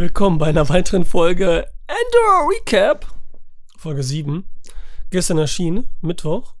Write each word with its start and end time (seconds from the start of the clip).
Willkommen 0.00 0.38
bei 0.38 0.46
einer 0.46 0.66
weiteren 0.70 1.04
Folge 1.04 1.66
Endor 1.86 2.50
Recap. 2.50 3.06
Folge 3.76 4.02
7. 4.02 4.48
Gestern 5.10 5.36
erschien, 5.36 5.90
Mittwoch, 6.00 6.54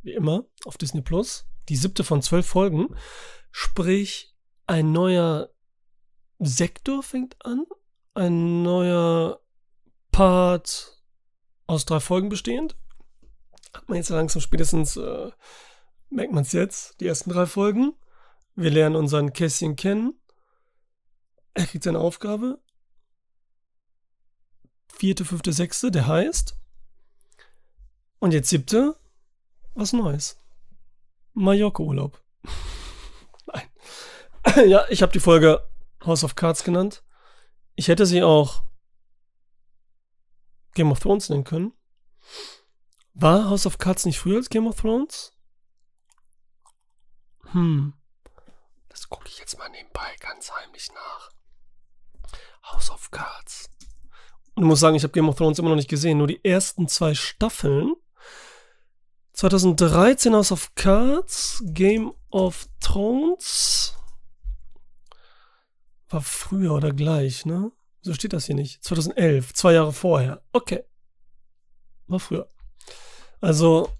wie 0.00 0.14
immer, 0.14 0.46
auf 0.64 0.78
Disney 0.78 1.02
Plus. 1.02 1.46
Die 1.68 1.76
siebte 1.76 2.04
von 2.04 2.22
zwölf 2.22 2.46
Folgen. 2.46 2.96
Sprich, 3.50 4.34
ein 4.66 4.92
neuer 4.92 5.50
Sektor 6.38 7.02
fängt 7.02 7.36
an. 7.44 7.66
Ein 8.14 8.62
neuer 8.62 9.42
Part 10.10 10.98
aus 11.66 11.84
drei 11.84 12.00
Folgen 12.00 12.30
bestehend. 12.30 12.78
Hat 13.74 13.86
man 13.90 13.98
jetzt 13.98 14.08
langsam 14.08 14.40
spätestens, 14.40 14.96
äh, 14.96 15.30
merkt 16.08 16.32
man 16.32 16.44
es 16.44 16.52
jetzt, 16.52 16.98
die 17.00 17.08
ersten 17.08 17.28
drei 17.28 17.44
Folgen. 17.44 17.92
Wir 18.54 18.70
lernen 18.70 18.96
unseren 18.96 19.34
Kässchen 19.34 19.76
kennen. 19.76 20.18
Er 21.52 21.66
kriegt 21.66 21.84
seine 21.84 21.98
Aufgabe. 21.98 22.58
Vierte, 24.96 25.26
fünfte, 25.26 25.52
sechste, 25.52 25.90
der 25.90 26.06
heißt. 26.06 26.56
Und 28.18 28.32
jetzt 28.32 28.48
siebte, 28.48 28.98
was 29.74 29.92
Neues. 29.92 30.40
Mallorca-Urlaub. 31.34 32.18
Nein. 33.46 33.68
ja, 34.70 34.86
ich 34.88 35.02
habe 35.02 35.12
die 35.12 35.20
Folge 35.20 35.68
House 36.02 36.24
of 36.24 36.34
Cards 36.34 36.64
genannt. 36.64 37.04
Ich 37.74 37.88
hätte 37.88 38.06
sie 38.06 38.22
auch 38.22 38.64
Game 40.72 40.90
of 40.90 41.00
Thrones 41.00 41.28
nennen 41.28 41.44
können. 41.44 41.74
War 43.12 43.50
House 43.50 43.66
of 43.66 43.76
Cards 43.76 44.06
nicht 44.06 44.18
früher 44.18 44.38
als 44.38 44.48
Game 44.48 44.66
of 44.66 44.80
Thrones? 44.80 45.34
Hm. 47.52 47.92
Das 48.88 49.10
gucke 49.10 49.28
ich 49.28 49.38
jetzt 49.40 49.58
mal 49.58 49.68
nebenbei 49.68 50.16
ganz 50.20 50.50
heimlich 50.52 50.90
nach. 50.94 51.30
House 52.72 52.90
of 52.90 53.10
Cards. 53.10 53.68
Und 54.56 54.64
muss 54.64 54.80
sagen, 54.80 54.96
ich 54.96 55.02
habe 55.02 55.12
Game 55.12 55.28
of 55.28 55.36
Thrones 55.36 55.58
immer 55.58 55.68
noch 55.68 55.76
nicht 55.76 55.90
gesehen. 55.90 56.18
Nur 56.18 56.26
die 56.26 56.44
ersten 56.44 56.88
zwei 56.88 57.14
Staffeln. 57.14 57.94
2013 59.34 60.34
House 60.34 60.50
of 60.50 60.74
Cards, 60.74 61.62
Game 61.66 62.14
of 62.30 62.66
Thrones. 62.80 63.94
War 66.08 66.22
früher 66.22 66.72
oder 66.72 66.92
gleich, 66.92 67.44
ne? 67.44 67.70
So 68.00 68.14
steht 68.14 68.32
das 68.32 68.46
hier 68.46 68.54
nicht. 68.54 68.82
2011, 68.82 69.52
zwei 69.52 69.74
Jahre 69.74 69.92
vorher. 69.92 70.42
Okay. 70.52 70.84
War 72.06 72.20
früher. 72.20 72.48
Also, 73.42 73.90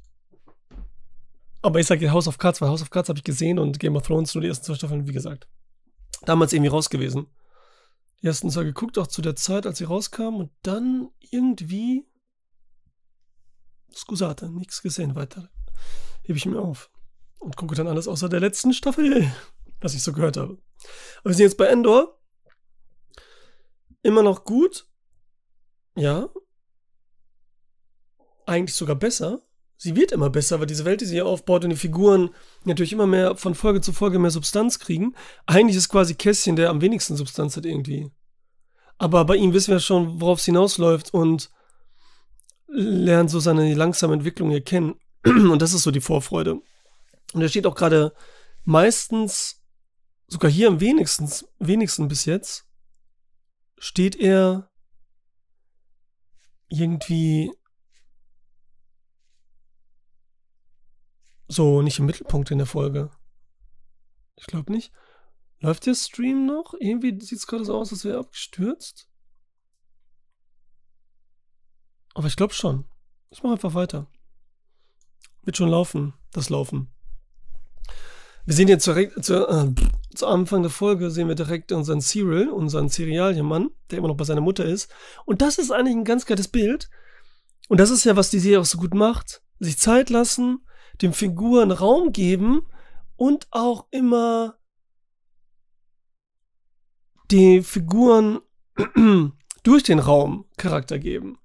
aber 1.61 1.81
ich 1.81 1.87
sage 1.87 2.11
House 2.11 2.29
of 2.29 2.39
Cards, 2.39 2.63
weil 2.63 2.71
House 2.71 2.81
of 2.81 2.91
Cards 2.91 3.11
habe 3.11 3.19
ich 3.19 3.25
gesehen 3.25 3.59
und 3.59 3.79
Game 3.79 3.97
of 3.97 4.07
Thrones 4.07 4.35
nur 4.35 4.41
die 4.41 4.49
ersten 4.49 4.65
zwei 4.65 4.75
Staffeln, 4.75 5.07
wie 5.07 5.13
gesagt. 5.13 5.49
Damals 6.23 6.55
irgendwie 6.55 6.71
raus 6.71 6.89
gewesen. 6.89 7.27
Die 8.23 8.27
ersten 8.27 8.51
zwei 8.51 8.65
geguckt, 8.65 8.99
auch 8.99 9.07
zu 9.07 9.23
der 9.23 9.37
Zeit, 9.37 9.67
als 9.67 9.79
sie 9.79 9.85
rauskamen 9.85 10.41
und 10.41 10.53
dann 10.63 11.11
irgendwie. 11.31 12.07
Scusate, 13.93 14.51
nichts 14.51 14.83
gesehen 14.83 15.15
weiter. 15.15 15.51
Hebe 16.23 16.39
ich 16.39 16.47
mir 16.47 16.61
auf. 16.61 16.91
Und 17.39 17.57
gucke 17.57 17.75
dann 17.75 17.89
alles 17.89 18.09
außer 18.09 18.29
der 18.29 18.41
letzten 18.41 18.73
Staffel, 18.73 19.31
was 19.81 19.95
ich 19.95 20.03
so 20.03 20.13
gehört 20.13 20.37
habe. 20.37 20.59
Aber 21.21 21.31
wir 21.31 21.35
sind 21.35 21.45
jetzt 21.45 21.59
bei 21.59 21.67
Endor. 21.67 22.21
Immer 24.03 24.23
noch 24.23 24.45
gut. 24.45 24.89
Ja. 25.97 26.29
Eigentlich 28.45 28.75
sogar 28.75 28.97
besser 28.97 29.43
sie 29.77 29.97
wird 29.97 30.13
immer 30.13 30.31
besser, 30.31 30.59
weil 30.59 30.67
diese 30.67 30.85
Welt, 30.85 31.01
die 31.01 31.07
sie 31.07 31.15
hier 31.15 31.27
aufbaut 31.27 31.65
und 31.65 31.71
die 31.71 31.77
Figuren 31.77 32.31
natürlich 32.65 32.93
immer 32.93 33.07
mehr 33.07 33.37
von 33.37 33.55
Folge 33.55 33.81
zu 33.81 33.93
Folge 33.93 34.19
mehr 34.19 34.31
Substanz 34.31 34.79
kriegen. 34.79 35.15
Eigentlich 35.47 35.77
ist 35.77 35.89
quasi 35.89 36.15
Kästchen, 36.15 36.57
der 36.57 36.71
am 36.71 36.81
wenigsten 36.81 37.17
Substanz 37.17 37.57
hat 37.57 37.67
irgendwie. 37.67 38.11
Aber 38.99 39.25
bei 39.25 39.37
ihm 39.37 39.53
wissen 39.53 39.73
wir 39.73 39.81
schon, 39.81 40.21
worauf 40.21 40.39
es 40.39 40.47
hinausläuft 40.47 41.13
und 41.13 41.51
lernen 42.69 43.29
so 43.29 43.41
seine 43.41 43.75
langsame 43.75 44.15
Entwicklung 44.15 44.51
erkennen. 44.51 44.95
Und 45.25 45.61
das 45.61 45.73
ist 45.73 45.83
so 45.83 45.91
die 45.91 46.01
Vorfreude. 46.01 46.61
Und 47.33 47.43
er 47.43 47.49
steht 47.49 47.67
auch 47.67 47.75
gerade 47.75 48.13
meistens, 48.65 49.63
sogar 50.29 50.51
hier 50.51 50.69
am 50.69 50.81
wenigsten, 50.81 51.31
wenigsten 51.59 52.09
bis 52.09 52.25
jetzt, 52.25 52.65
steht 53.79 54.17
er 54.17 54.71
irgendwie 56.69 57.53
so 61.49 61.83
nicht 61.83 61.99
im 61.99 62.07
Mittelpunkt 62.07 62.51
in 62.51 62.59
der 62.59 62.67
Folge. 62.67 63.11
Ich 64.37 64.47
glaube 64.47 64.73
nicht. 64.73 64.93
Läuft 65.61 65.87
der 65.87 65.95
Stream 65.95 66.47
noch? 66.47 66.75
Irgendwie 66.79 67.19
sieht 67.21 67.39
es 67.39 67.47
gerade 67.47 67.65
so 67.65 67.79
aus, 67.79 67.93
als 67.93 68.05
wäre 68.05 68.17
er 68.17 68.21
abgestürzt. 68.21 69.09
Aber 72.15 72.27
ich 72.27 72.37
glaube 72.37 72.55
schon. 72.55 72.85
Ich 73.31 73.43
mache 73.43 73.55
einfach 73.55 73.75
weiter. 73.75 74.07
Wird 75.43 75.57
schon 75.57 75.69
laufen, 75.69 76.15
das 76.33 76.51
Laufen. 76.51 76.89
Wir 78.45 78.55
sehen 78.55 78.69
jetzt 78.69 78.87
direkt 78.87 79.25
zu, 79.25 79.47
äh, 79.47 79.75
zu 80.15 80.27
Anfang 80.27 80.63
der 80.63 80.71
Folge 80.71 81.11
sehen 81.11 81.29
wir 81.29 81.35
direkt 81.35 81.73
unseren 81.73 82.01
Cyril, 82.01 82.49
unseren 82.49 82.89
Cerealienmann, 82.89 83.71
der 83.91 83.99
immer 83.99 84.09
noch 84.09 84.17
bei 84.17 84.25
seiner 84.25 84.41
Mutter 84.41 84.65
ist. 84.65 84.91
Und 85.25 85.43
das 85.43 85.59
ist 85.59 85.73
eigentlich 85.73 85.97
ein 85.97 86.05
ganz 86.05 86.27
geiles 86.27 86.49
Bild. 86.49 86.89
Und 87.69 87.81
das 87.81 87.91
ist 87.91 88.05
ja, 88.05 88.17
was 88.17 88.31
die 88.31 88.39
Serie 88.39 88.61
auch 88.61 88.65
so 88.65 88.79
gut 88.79 88.95
macht. 88.95 89.43
Sich 89.59 89.79
Zeit 89.79 90.11
lassen, 90.11 90.65
den 91.03 91.13
Figuren 91.13 91.71
Raum 91.71 92.13
geben 92.13 92.67
und 93.17 93.47
auch 93.51 93.87
immer 93.91 94.59
die 97.31 97.63
Figuren 97.63 98.41
durch 99.63 99.83
den 99.83 99.99
Raum 99.99 100.47
Charakter 100.57 100.99
geben. 100.99 101.39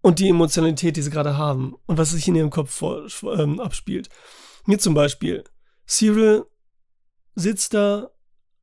Und 0.00 0.18
die 0.18 0.28
Emotionalität, 0.28 0.96
die 0.96 1.02
sie 1.02 1.10
gerade 1.10 1.38
haben 1.38 1.76
und 1.86 1.96
was 1.96 2.10
sich 2.10 2.26
in 2.26 2.34
ihrem 2.34 2.50
Kopf 2.50 2.70
vor, 2.72 3.06
ähm, 3.38 3.60
abspielt. 3.60 4.08
Hier 4.66 4.78
zum 4.78 4.94
Beispiel, 4.94 5.44
Cyril 5.86 6.44
sitzt 7.34 7.74
da 7.74 8.10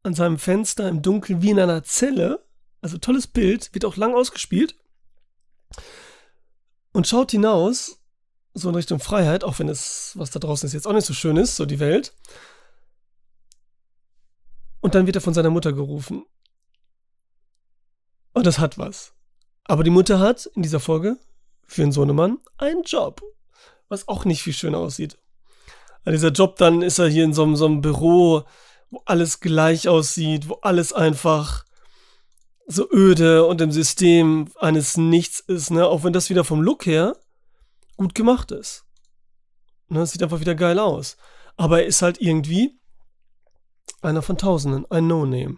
an 0.03 0.13
seinem 0.13 0.37
Fenster 0.37 0.87
im 0.89 1.01
Dunkeln 1.01 1.41
wie 1.41 1.51
in 1.51 1.59
einer 1.59 1.83
Zelle. 1.83 2.45
Also 2.81 2.97
tolles 2.97 3.27
Bild, 3.27 3.73
wird 3.73 3.85
auch 3.85 3.97
lang 3.97 4.13
ausgespielt. 4.13 4.75
Und 6.91 7.07
schaut 7.07 7.31
hinaus 7.31 7.98
so 8.59 8.69
in 8.69 8.75
Richtung 8.75 8.99
Freiheit, 8.99 9.43
auch 9.43 9.59
wenn 9.59 9.69
es, 9.69 10.13
was 10.15 10.31
da 10.31 10.39
draußen 10.39 10.67
ist, 10.67 10.73
jetzt 10.73 10.87
auch 10.87 10.93
nicht 10.93 11.07
so 11.07 11.13
schön 11.13 11.37
ist, 11.37 11.55
so 11.55 11.65
die 11.65 11.79
Welt. 11.79 12.13
Und 14.81 14.95
dann 14.95 15.05
wird 15.05 15.15
er 15.15 15.21
von 15.21 15.33
seiner 15.33 15.49
Mutter 15.49 15.73
gerufen. 15.73 16.25
Und 18.33 18.45
das 18.45 18.59
hat 18.59 18.77
was. 18.77 19.13
Aber 19.65 19.83
die 19.83 19.89
Mutter 19.89 20.19
hat 20.19 20.45
in 20.55 20.61
dieser 20.61 20.79
Folge 20.79 21.17
für 21.67 21.83
einen 21.83 21.91
Sohnemann 21.91 22.39
einen 22.57 22.83
Job, 22.83 23.21
was 23.87 24.07
auch 24.07 24.25
nicht 24.25 24.41
viel 24.41 24.53
schöner 24.53 24.79
aussieht. 24.79 25.17
An 26.05 26.13
dieser 26.13 26.29
Job 26.29 26.55
dann 26.55 26.81
ist 26.81 26.99
er 26.99 27.07
hier 27.07 27.23
in 27.23 27.33
so 27.33 27.43
einem, 27.43 27.55
so 27.55 27.65
einem 27.65 27.81
Büro, 27.81 28.43
wo 28.89 29.01
alles 29.05 29.39
gleich 29.41 29.87
aussieht, 29.87 30.49
wo 30.49 30.55
alles 30.61 30.93
einfach 30.93 31.65
so 32.65 32.89
öde 32.91 33.45
und 33.45 33.61
im 33.61 33.71
System 33.71 34.47
eines 34.59 34.95
Nichts 34.95 35.39
ist, 35.39 35.71
ne? 35.71 35.87
Auch 35.87 36.03
wenn 36.03 36.13
das 36.13 36.29
wieder 36.29 36.43
vom 36.43 36.61
Look 36.61 36.85
her 36.85 37.15
gut 37.99 38.15
gemacht 38.15 38.51
ist. 38.51 38.85
Ne, 39.89 40.05
sieht 40.05 40.23
einfach 40.23 40.39
wieder 40.39 40.55
geil 40.55 40.79
aus. 40.79 41.17
Aber 41.57 41.81
er 41.81 41.85
ist 41.85 42.01
halt 42.01 42.21
irgendwie 42.21 42.79
einer 44.01 44.21
von 44.21 44.37
Tausenden, 44.37 44.89
ein 44.89 45.07
No-Name. 45.07 45.57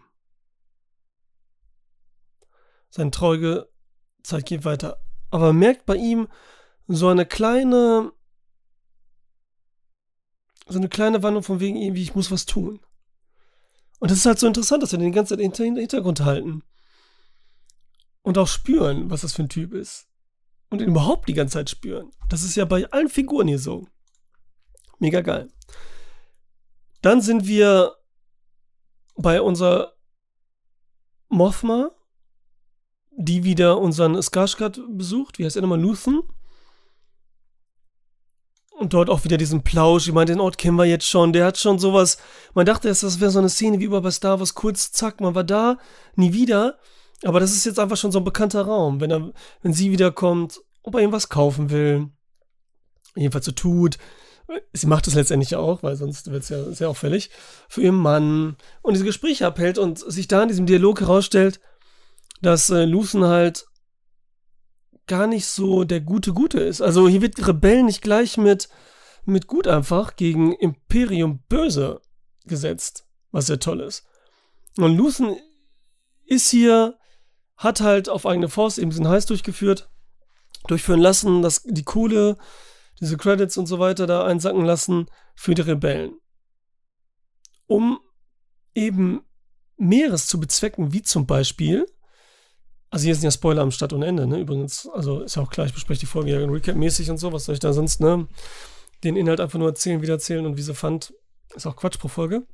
Seine 2.90 3.12
traurige 3.12 3.69
Zeit 4.24 4.47
geht 4.47 4.66
weiter. 4.66 5.00
Aber 5.30 5.47
man 5.47 5.59
merkt 5.59 5.85
bei 5.85 5.96
ihm 5.96 6.28
so 6.88 7.09
eine 7.09 7.28
kleine, 7.28 8.12
so 10.68 10.80
eine 10.80 10.90
kleine 10.90 11.22
Wandlung 11.22 11.44
von 11.44 11.59
wegen 11.59 11.78
irgendwie, 11.78 12.01
ich 12.01 12.16
muss 12.16 12.31
was 12.31 12.47
tun. 12.47 12.80
Und 14.00 14.09
das 14.09 14.18
ist 14.18 14.25
halt 14.25 14.40
so 14.40 14.47
interessant, 14.47 14.81
dass 14.81 14.94
wir 14.94 15.00
den 15.00 15.13
ganzen 15.13 15.40
Hintergrund 15.40 16.22
halten. 16.22 16.63
Und 18.24 18.39
auch 18.39 18.48
spüren, 18.48 19.12
was 19.12 19.21
das 19.21 19.33
für 19.33 19.44
ein 19.44 19.50
Typ 19.50 19.74
ist 19.74 20.11
und 20.71 20.81
ihn 20.81 20.88
überhaupt 20.88 21.29
die 21.29 21.33
ganze 21.33 21.53
Zeit 21.53 21.69
spüren. 21.69 22.12
Das 22.29 22.44
ist 22.44 22.56
ja 22.56 22.65
bei 22.65 22.89
allen 22.91 23.09
Figuren 23.09 23.47
hier 23.47 23.59
so. 23.59 23.88
Mega 24.97 25.21
geil. 25.21 25.51
Dann 27.01 27.21
sind 27.21 27.45
wir 27.45 27.95
bei 29.15 29.41
unserer 29.41 29.94
Mothma, 31.29 31.91
die 33.12 33.44
wieder 33.44 33.79
unseren 33.79 34.15
Skarsgård 34.15 34.81
besucht. 34.97 35.38
Wie 35.38 35.45
heißt 35.45 35.57
er 35.57 35.62
nochmal? 35.62 35.81
Luthen. 35.81 36.21
Und 38.69 38.94
dort 38.94 39.09
auch 39.09 39.25
wieder 39.25 39.38
diesen 39.38 39.63
Plausch. 39.63 40.07
Ich 40.07 40.13
meine, 40.13 40.31
den 40.31 40.39
Ort 40.39 40.57
kennen 40.57 40.77
wir 40.77 40.85
jetzt 40.85 41.07
schon. 41.07 41.33
Der 41.33 41.45
hat 41.45 41.57
schon 41.57 41.79
sowas. 41.79 42.18
Man 42.53 42.65
dachte 42.65 42.88
erst, 42.88 43.03
das 43.03 43.19
wäre 43.19 43.29
so 43.29 43.39
eine 43.39 43.50
Szene 43.50 43.79
wie 43.79 43.83
über 43.83 44.01
bei 44.01 44.12
Star 44.12 44.39
Wars. 44.39 44.56
Kurz, 44.56 44.91
zack, 44.91 45.19
man 45.19 45.35
war 45.35 45.44
da, 45.44 45.77
nie 46.15 46.33
wieder. 46.33 46.79
Aber 47.23 47.39
das 47.39 47.51
ist 47.51 47.65
jetzt 47.65 47.79
einfach 47.79 47.97
schon 47.97 48.12
so 48.12 48.19
ein 48.19 48.25
bekannter 48.25 48.63
Raum. 48.63 49.00
Wenn, 49.00 49.12
er, 49.12 49.31
wenn 49.62 49.73
sie 49.73 49.91
wiederkommt, 49.91 50.62
ob 50.83 50.95
er 50.95 51.01
ihm 51.01 51.12
was 51.12 51.29
kaufen 51.29 51.69
will, 51.69 52.09
jedenfalls 53.15 53.45
so 53.45 53.51
tut. 53.51 53.97
Sie 54.73 54.88
macht 54.88 55.07
es 55.07 55.15
letztendlich 55.15 55.56
auch, 55.56 55.81
weil 55.81 55.95
sonst 55.95 56.29
wird 56.31 56.44
es 56.44 56.50
ja 56.50 56.71
sehr 56.71 56.89
auffällig, 56.89 57.29
für 57.69 57.81
ihren 57.81 57.95
Mann 57.95 58.57
und 58.81 58.94
diese 58.94 59.06
Gespräche 59.06 59.47
abhält 59.47 59.77
und 59.77 60.00
sich 60.00 60.27
da 60.27 60.41
in 60.41 60.50
diesem 60.50 60.65
Dialog 60.65 61.00
herausstellt, 61.00 61.62
dass 62.41 62.69
äh, 62.69 62.83
Lucen 62.85 63.23
halt 63.23 63.65
gar 65.07 65.27
nicht 65.27 65.45
so 65.45 65.83
der 65.83 66.01
gute 66.01 66.33
Gute 66.33 66.59
ist. 66.59 66.81
Also 66.81 67.07
hier 67.07 67.21
wird 67.21 67.47
Rebell 67.47 67.83
nicht 67.83 68.01
gleich 68.01 68.38
mit, 68.38 68.68
mit 69.25 69.47
gut 69.47 69.68
einfach 69.68 70.15
gegen 70.15 70.53
Imperium 70.53 71.44
böse 71.47 72.01
gesetzt, 72.45 73.06
was 73.31 73.47
sehr 73.47 73.59
toll 73.59 73.81
ist. 73.81 74.06
Und 74.77 74.97
Lucen 74.97 75.38
ist 76.25 76.50
hier, 76.50 76.97
hat 77.62 77.80
halt 77.80 78.10
auf 78.10 78.25
eigene 78.25 78.50
Force 78.50 78.80
eben 78.80 78.90
diesen 78.90 79.08
Heiß 79.08 79.28
durchgeführt, 79.28 79.90
durchführen 80.68 81.00
lassen, 81.00 81.44
dass 81.44 81.62
die 81.63 81.84
Kohle, 81.84 82.38
diese 83.00 83.18
Credits 83.18 83.56
und 83.56 83.68
so 83.68 83.78
weiter 83.78 84.08
da 84.08 84.25
einsacken 84.25 84.66
lassen 84.66 85.06
für 85.36 85.54
die 85.54 85.62
Rebellen. 85.62 86.16
Um 87.68 88.00
eben 88.74 89.22
Meeres 89.78 90.25
zu 90.25 90.40
bezwecken, 90.40 90.92
wie 90.92 91.04
zum 91.04 91.28
Beispiel, 91.28 91.86
also 92.90 93.06
hier 93.06 93.13
sind 93.13 93.25
ja 93.25 93.31
Spoiler 93.31 93.62
am 93.62 93.72
Start 93.72 93.94
und 93.94 94.02
Ende, 94.02 94.25
ne? 94.25 94.40
Übrigens, 94.40 94.90
also 94.90 95.22
ist 95.22 95.36
ja 95.36 95.44
auch 95.44 95.50
klar, 95.52 95.68
ich 95.68 95.74
bespreche 95.74 96.00
die 96.00 96.06
Folge 96.07 96.31
ja 96.31 96.40
Recap-mäßig 96.40 97.12
und 97.12 97.18
so, 97.18 97.31
was 97.31 97.46
soll 97.46 97.54
ich 97.54 97.60
da 97.60 97.74
sonst, 97.74 98.00
ne? 98.00 98.28
Den 99.04 99.16
Inhalt 99.16 99.40
einfach 99.40 99.60
nur 99.60 99.69
erzählen, 99.69 100.02
wieder 100.02 100.14
erzählen 100.14 100.46
und 100.48 100.57
wie 100.57 100.62
sie 100.64 100.74
fand, 100.74 101.14
ist 101.56 101.68
auch 101.68 101.75
Quatsch 101.75 102.00
pro 102.00 102.07
Folge. 102.07 102.48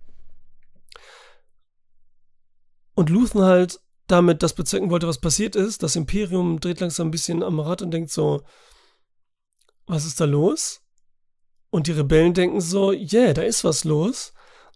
Und 2.94 3.10
Luthen 3.10 3.42
halt 3.42 3.80
damit 4.07 4.42
das 4.42 4.54
bezwecken 4.54 4.89
wollte, 4.89 5.07
was 5.07 5.19
passiert 5.19 5.56
ist. 5.56 5.83
Das 5.83 5.95
Imperium 5.95 6.59
dreht 6.59 6.80
langsam 6.80 7.07
ein 7.07 7.12
bisschen 7.12 7.44
am 7.44 7.59
Rad 7.59 7.81
und 7.81 7.92
denkt 7.92 8.09
so, 8.09 8.42
was 9.86 10.06
ist 10.06 10.19
da 10.19 10.25
los? 10.25 10.81
Und 11.69 11.88
die 11.88 11.92
Rebellen 11.92 12.33
denken 12.33 12.62
so, 12.62 12.92
yeah, 12.92 13.33
da 13.33 13.42
ist 13.42 13.63
was 13.63 13.83
los. 13.83 14.33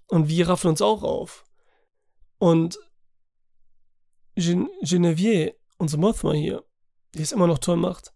Und 0.07 0.28
wir 0.28 0.50
raffen 0.50 0.68
uns 0.68 0.81
auch 0.81 1.04
auf. 1.04 1.45
Und 2.38 2.78
Gen 4.36 4.69
Genevieve, 4.81 5.56
unsere 5.77 6.01
Mothma 6.01 6.34
hier, 6.34 6.63
die 7.16 7.22
es 7.22 7.31
immer 7.31 7.48
noch 7.48 7.60
toll 7.60 7.77
macht, 7.77 8.13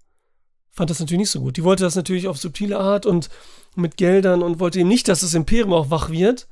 fand 0.71 0.89
das 0.89 0.99
natürlich 0.99 1.19
nicht 1.19 1.31
so 1.31 1.39
gut. 1.39 1.57
Die 1.57 1.63
wollte 1.63 1.83
das 1.83 1.95
natürlich 1.95 2.27
auf 2.27 2.37
subtile 2.37 2.79
Art 2.79 3.05
und 3.05 3.29
mit 3.75 3.97
Geldern 3.97 4.43
und 4.43 4.59
wollte 4.59 4.79
eben 4.79 4.89
nicht, 4.89 5.07
dass 5.07 5.21
das 5.21 5.33
Imperium 5.33 5.73
auch 5.73 5.89
wach 5.89 6.09
wird 6.09 6.47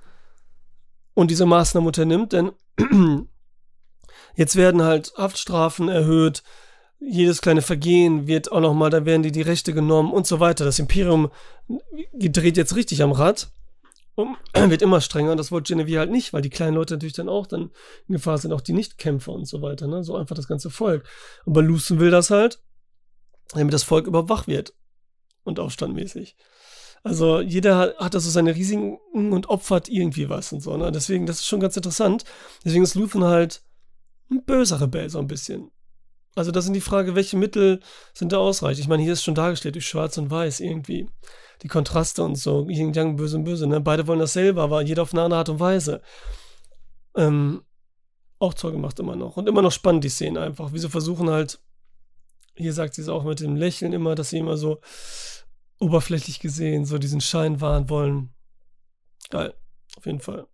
und 1.14 1.30
diese 1.30 1.46
Maßnahmen 1.46 1.88
unternimmt, 1.88 2.34
denn 2.34 2.52
jetzt 4.36 4.56
werden 4.56 4.84
halt 4.84 5.14
Haftstrafen 5.18 5.90
erhöht, 5.90 6.44
jedes 7.00 7.42
kleine 7.42 7.62
Vergehen 7.62 8.28
wird 8.28 8.52
auch 8.52 8.62
nochmal, 8.62 8.90
da 8.90 9.06
werden 9.06 9.24
die 9.24 9.32
die 9.32 9.42
Rechte 9.42 9.74
genommen 9.74 10.12
und 10.12 10.26
so 10.26 10.40
weiter. 10.40 10.66
Das 10.66 10.80
Imperium 10.80 11.32
dreht 12.14 12.58
jetzt 12.58 12.76
richtig 12.76 13.04
am 13.04 13.12
Rad 13.12 13.50
und 14.16 14.38
wird 14.70 14.82
immer 14.82 15.02
strenger. 15.02 15.36
Das 15.36 15.52
wollte 15.52 15.74
Genevieve 15.74 16.00
halt 16.00 16.12
nicht, 16.12 16.34
weil 16.34 16.42
die 16.42 16.50
kleinen 16.50 16.76
Leute 16.76 16.94
natürlich 16.94 17.14
dann 17.14 17.30
auch 17.30 17.48
dann 17.48 17.72
in 18.08 18.14
Gefahr 18.14 18.38
sind, 18.38 18.54
auch 18.54 18.62
die 18.62 18.74
Nichtkämpfer 18.74 19.32
und 19.32 19.46
so 19.46 19.62
weiter. 19.62 19.88
Ne? 19.88 20.04
So 20.04 20.16
einfach 20.16 20.36
das 20.36 20.48
ganze 20.48 20.70
Volk. 20.70 21.04
Aber 21.46 21.62
Lucen 21.62 22.00
will 22.00 22.12
das 22.12 22.30
halt, 22.30 22.60
damit 23.54 23.74
das 23.74 23.84
Volk 23.84 24.08
überwach 24.08 24.48
wird 24.48 24.74
und 25.44 25.60
aufstandmäßig. 25.60 26.36
Also 27.04 27.42
jeder 27.42 27.78
hat, 27.78 27.98
hat 27.98 28.14
so 28.14 28.30
seine 28.30 28.56
Risiken 28.56 28.98
und 29.14 29.50
opfert 29.50 29.90
irgendwie 29.90 30.30
was 30.30 30.54
und 30.54 30.62
so. 30.62 30.78
Ne? 30.78 30.92
Deswegen, 30.92 31.26
das 31.26 31.40
ist 31.40 31.48
schon 31.48 31.60
ganz 31.60 31.76
interessant. 31.76 32.24
Deswegen 32.64 32.84
ist 32.84 32.96
Luthen 32.96 33.26
halt 33.26 33.62
ein 34.30 34.44
böser 34.46 34.82
Rebell 34.82 35.10
so 35.10 35.20
ein 35.20 35.28
bisschen. 35.28 35.72
Also 36.36 36.52
das 36.52 36.66
sind 36.66 36.74
die 36.74 36.82
Frage, 36.82 37.16
welche 37.16 37.38
Mittel 37.38 37.80
sind 38.14 38.32
da 38.32 38.38
ausreichend? 38.38 38.80
Ich 38.80 38.88
meine, 38.88 39.04
hier 39.04 39.14
ist 39.14 39.24
schon 39.24 39.36
dargestellt 39.36 39.76
durch 39.76 39.88
Schwarz 39.88 40.18
und 40.18 40.32
Weiß 40.32 40.60
irgendwie. 40.60 41.08
Die 41.62 41.68
Kontraste 41.68 42.24
und 42.24 42.36
so, 42.36 42.68
Yin 42.68 42.94
Yang, 42.94 43.16
böse 43.16 43.38
und 43.38 43.44
böse. 43.44 43.68
Ne? 43.68 43.80
Beide 43.80 44.08
wollen 44.08 44.20
dasselbe, 44.20 44.62
aber 44.62 44.82
jeder 44.82 45.04
auf 45.04 45.14
eine 45.14 45.22
andere 45.22 45.40
Art 45.40 45.50
und 45.50 45.60
Weise. 45.60 46.02
Ähm, 47.16 47.64
auch 48.40 48.56
toll 48.56 48.72
gemacht 48.72 49.00
immer 49.00 49.16
noch. 49.16 49.38
Und 49.38 49.48
immer 49.48 49.62
noch 49.62 49.72
spannend, 49.72 50.04
die 50.04 50.10
Szene 50.10 50.42
einfach. 50.42 50.74
Wie 50.74 50.80
sie 50.80 50.90
versuchen 50.90 51.30
halt, 51.30 51.62
hier 52.56 52.74
sagt 52.74 52.96
sie 52.96 53.02
es 53.02 53.10
auch 53.10 53.24
mit 53.24 53.40
dem 53.40 53.56
Lächeln 53.56 53.94
immer, 53.94 54.16
dass 54.16 54.32
sie 54.32 54.40
immer 54.40 54.58
so 54.58 54.82
oberflächlich 55.80 56.40
gesehen, 56.40 56.86
so 56.86 56.98
diesen 56.98 57.22
Schein 57.22 57.62
wahren 57.62 57.90
wollen. 57.90 58.34
Geil, 59.30 59.54
auf 59.98 60.06
jeden 60.06 60.20
Fall. 60.20 60.48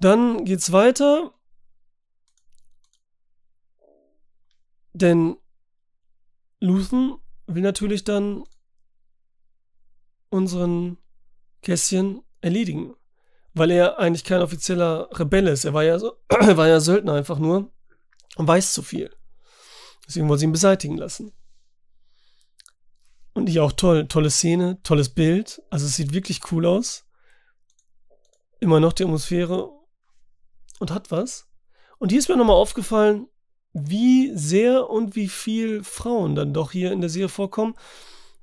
Dann 0.00 0.44
geht's 0.44 0.72
weiter 0.72 1.32
Denn 4.92 5.36
Luthen 6.60 7.16
will 7.46 7.62
natürlich 7.62 8.04
dann 8.04 8.44
unseren 10.30 10.98
Kästchen 11.62 12.22
erledigen, 12.40 12.94
weil 13.54 13.70
er 13.70 13.98
eigentlich 13.98 14.24
kein 14.24 14.42
offizieller 14.42 15.08
Rebell 15.12 15.46
ist. 15.46 15.64
Er 15.64 15.74
war 15.74 15.84
ja, 15.84 15.98
so, 15.98 16.16
war 16.28 16.68
ja 16.68 16.80
Söldner 16.80 17.14
einfach 17.14 17.38
nur 17.38 17.70
und 18.36 18.48
weiß 18.48 18.74
zu 18.74 18.82
viel. 18.82 19.14
Deswegen 20.06 20.28
wollen 20.28 20.38
sie 20.38 20.46
ihn 20.46 20.52
beseitigen 20.52 20.96
lassen. 20.96 21.32
Und 23.34 23.46
hier 23.46 23.64
auch 23.64 23.72
toll, 23.72 24.08
tolle 24.08 24.30
Szene, 24.30 24.80
tolles 24.82 25.08
Bild. 25.08 25.62
Also 25.70 25.86
es 25.86 25.96
sieht 25.96 26.12
wirklich 26.12 26.52
cool 26.52 26.66
aus. 26.66 27.06
Immer 28.60 28.78
noch 28.78 28.92
die 28.92 29.04
Atmosphäre 29.04 29.70
und 30.78 30.90
hat 30.90 31.10
was. 31.10 31.48
Und 31.98 32.10
hier 32.10 32.18
ist 32.18 32.28
mir 32.28 32.36
nochmal 32.36 32.56
aufgefallen, 32.56 33.28
wie 33.72 34.36
sehr 34.36 34.90
und 34.90 35.16
wie 35.16 35.28
viel 35.28 35.82
Frauen 35.82 36.34
dann 36.34 36.52
doch 36.52 36.72
hier 36.72 36.92
in 36.92 37.00
der 37.00 37.10
Serie 37.10 37.28
vorkommen, 37.28 37.74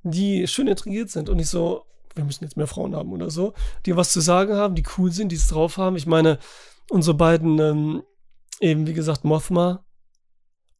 die 0.02 0.46
schön 0.46 0.66
intrigiert 0.66 1.10
sind 1.10 1.28
und 1.28 1.36
nicht 1.36 1.48
so, 1.48 1.84
wir 2.14 2.24
müssen 2.24 2.44
jetzt 2.44 2.56
mehr 2.56 2.66
Frauen 2.66 2.96
haben 2.96 3.12
oder 3.12 3.30
so, 3.30 3.54
die 3.86 3.96
was 3.96 4.12
zu 4.12 4.20
sagen 4.20 4.54
haben, 4.54 4.74
die 4.74 4.84
cool 4.98 5.12
sind, 5.12 5.30
die 5.30 5.36
es 5.36 5.46
drauf 5.46 5.76
haben. 5.76 5.96
Ich 5.96 6.06
meine, 6.06 6.38
unsere 6.90 7.16
beiden, 7.16 7.58
ähm, 7.58 8.02
eben 8.60 8.86
wie 8.86 8.94
gesagt, 8.94 9.24
Mothma 9.24 9.84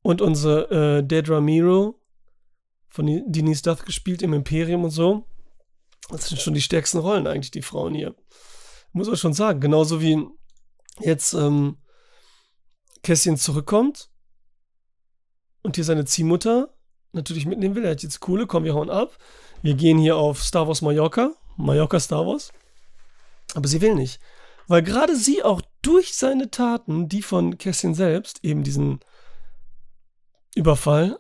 und 0.03 0.21
unsere 0.21 0.99
äh, 0.99 1.03
Dedra 1.05 1.41
Miro, 1.41 2.01
von 2.89 3.07
Denise 3.27 3.63
Duff 3.63 3.85
gespielt 3.85 4.21
im 4.23 4.33
Imperium 4.33 4.83
und 4.83 4.91
so. 4.91 5.25
Das 6.09 6.29
sind 6.29 6.41
schon 6.41 6.55
die 6.55 6.61
stärksten 6.61 6.99
Rollen 6.99 7.29
eigentlich, 7.29 7.53
die 7.53 7.63
Frauen 7.63 7.95
hier. 7.95 8.17
Muss 8.93 9.07
man 9.07 9.17
schon 9.17 9.33
sagen. 9.33 9.61
Genauso 9.61 10.03
wie 10.03 10.27
jetzt 10.99 11.35
ähm, 11.35 11.77
Kässchen 13.05 13.37
zurückkommt 13.37 14.10
und 15.63 15.77
hier 15.77 15.85
seine 15.85 16.05
Ziehmutter 16.05 16.71
natürlich 17.13 17.47
mitnehmen 17.47 17.75
will. 17.75 17.85
Er 17.85 17.93
hat 17.93 18.03
jetzt 18.03 18.21
Kohle, 18.21 18.47
komm, 18.47 18.65
wir 18.65 18.75
hauen 18.75 18.91
ab. 18.91 19.19
Wir 19.63 19.75
gehen 19.75 19.99
hier 19.99 20.17
auf 20.17 20.43
Star 20.43 20.67
Wars 20.67 20.83
Mallorca. 20.83 21.33
Mallorca 21.57 22.01
Star 22.01 22.27
Wars. 22.27 22.53
Aber 23.55 23.69
sie 23.69 23.81
will 23.81 23.95
nicht. 23.95 24.21
Weil 24.69 24.83
gerade 24.83 25.17
sie 25.17 25.43
auch 25.43 25.61
durch 25.83 26.15
seine 26.15 26.51
Taten, 26.51 27.09
die 27.09 27.23
von 27.23 27.59
Kässchen 27.59 27.95
selbst, 27.95 28.45
eben 28.45 28.63
diesen 28.63 29.01
Überfall, 30.55 31.19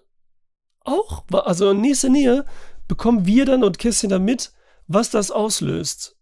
auch, 0.80 1.25
also 1.30 1.70
in 1.70 1.80
nächster 1.80 2.09
Nähe, 2.09 2.44
bekommen 2.88 3.26
wir 3.26 3.44
dann 3.44 3.64
und 3.64 3.78
Kässchen 3.78 4.09
damit, 4.09 4.52
was 4.87 5.11
das 5.11 5.30
auslöst. 5.30 6.16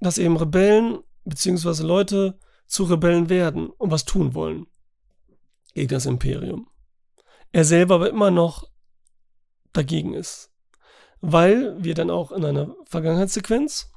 Dass 0.00 0.18
eben 0.18 0.36
Rebellen, 0.36 0.98
beziehungsweise 1.24 1.86
Leute 1.86 2.38
zu 2.66 2.84
Rebellen 2.84 3.28
werden 3.28 3.68
und 3.70 3.90
was 3.90 4.04
tun 4.04 4.34
wollen 4.34 4.66
gegen 5.78 5.90
das 5.90 6.06
Imperium. 6.06 6.68
Er 7.52 7.64
selber 7.64 7.94
aber 7.96 8.10
immer 8.10 8.32
noch 8.32 8.68
dagegen 9.72 10.12
ist. 10.14 10.50
Weil 11.20 11.82
wir 11.82 11.94
dann 11.94 12.10
auch 12.10 12.32
in 12.32 12.44
einer 12.44 12.74
Vergangenheitssequenz 12.84 13.92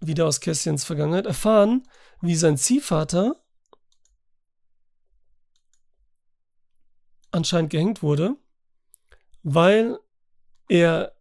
wieder 0.00 0.26
aus 0.26 0.40
Kästchens 0.40 0.84
Vergangenheit 0.84 1.26
erfahren, 1.26 1.82
wie 2.20 2.36
sein 2.36 2.56
Ziehvater 2.56 3.42
anscheinend 7.32 7.70
gehängt 7.70 8.00
wurde, 8.02 8.36
weil 9.42 9.98
er 10.68 11.12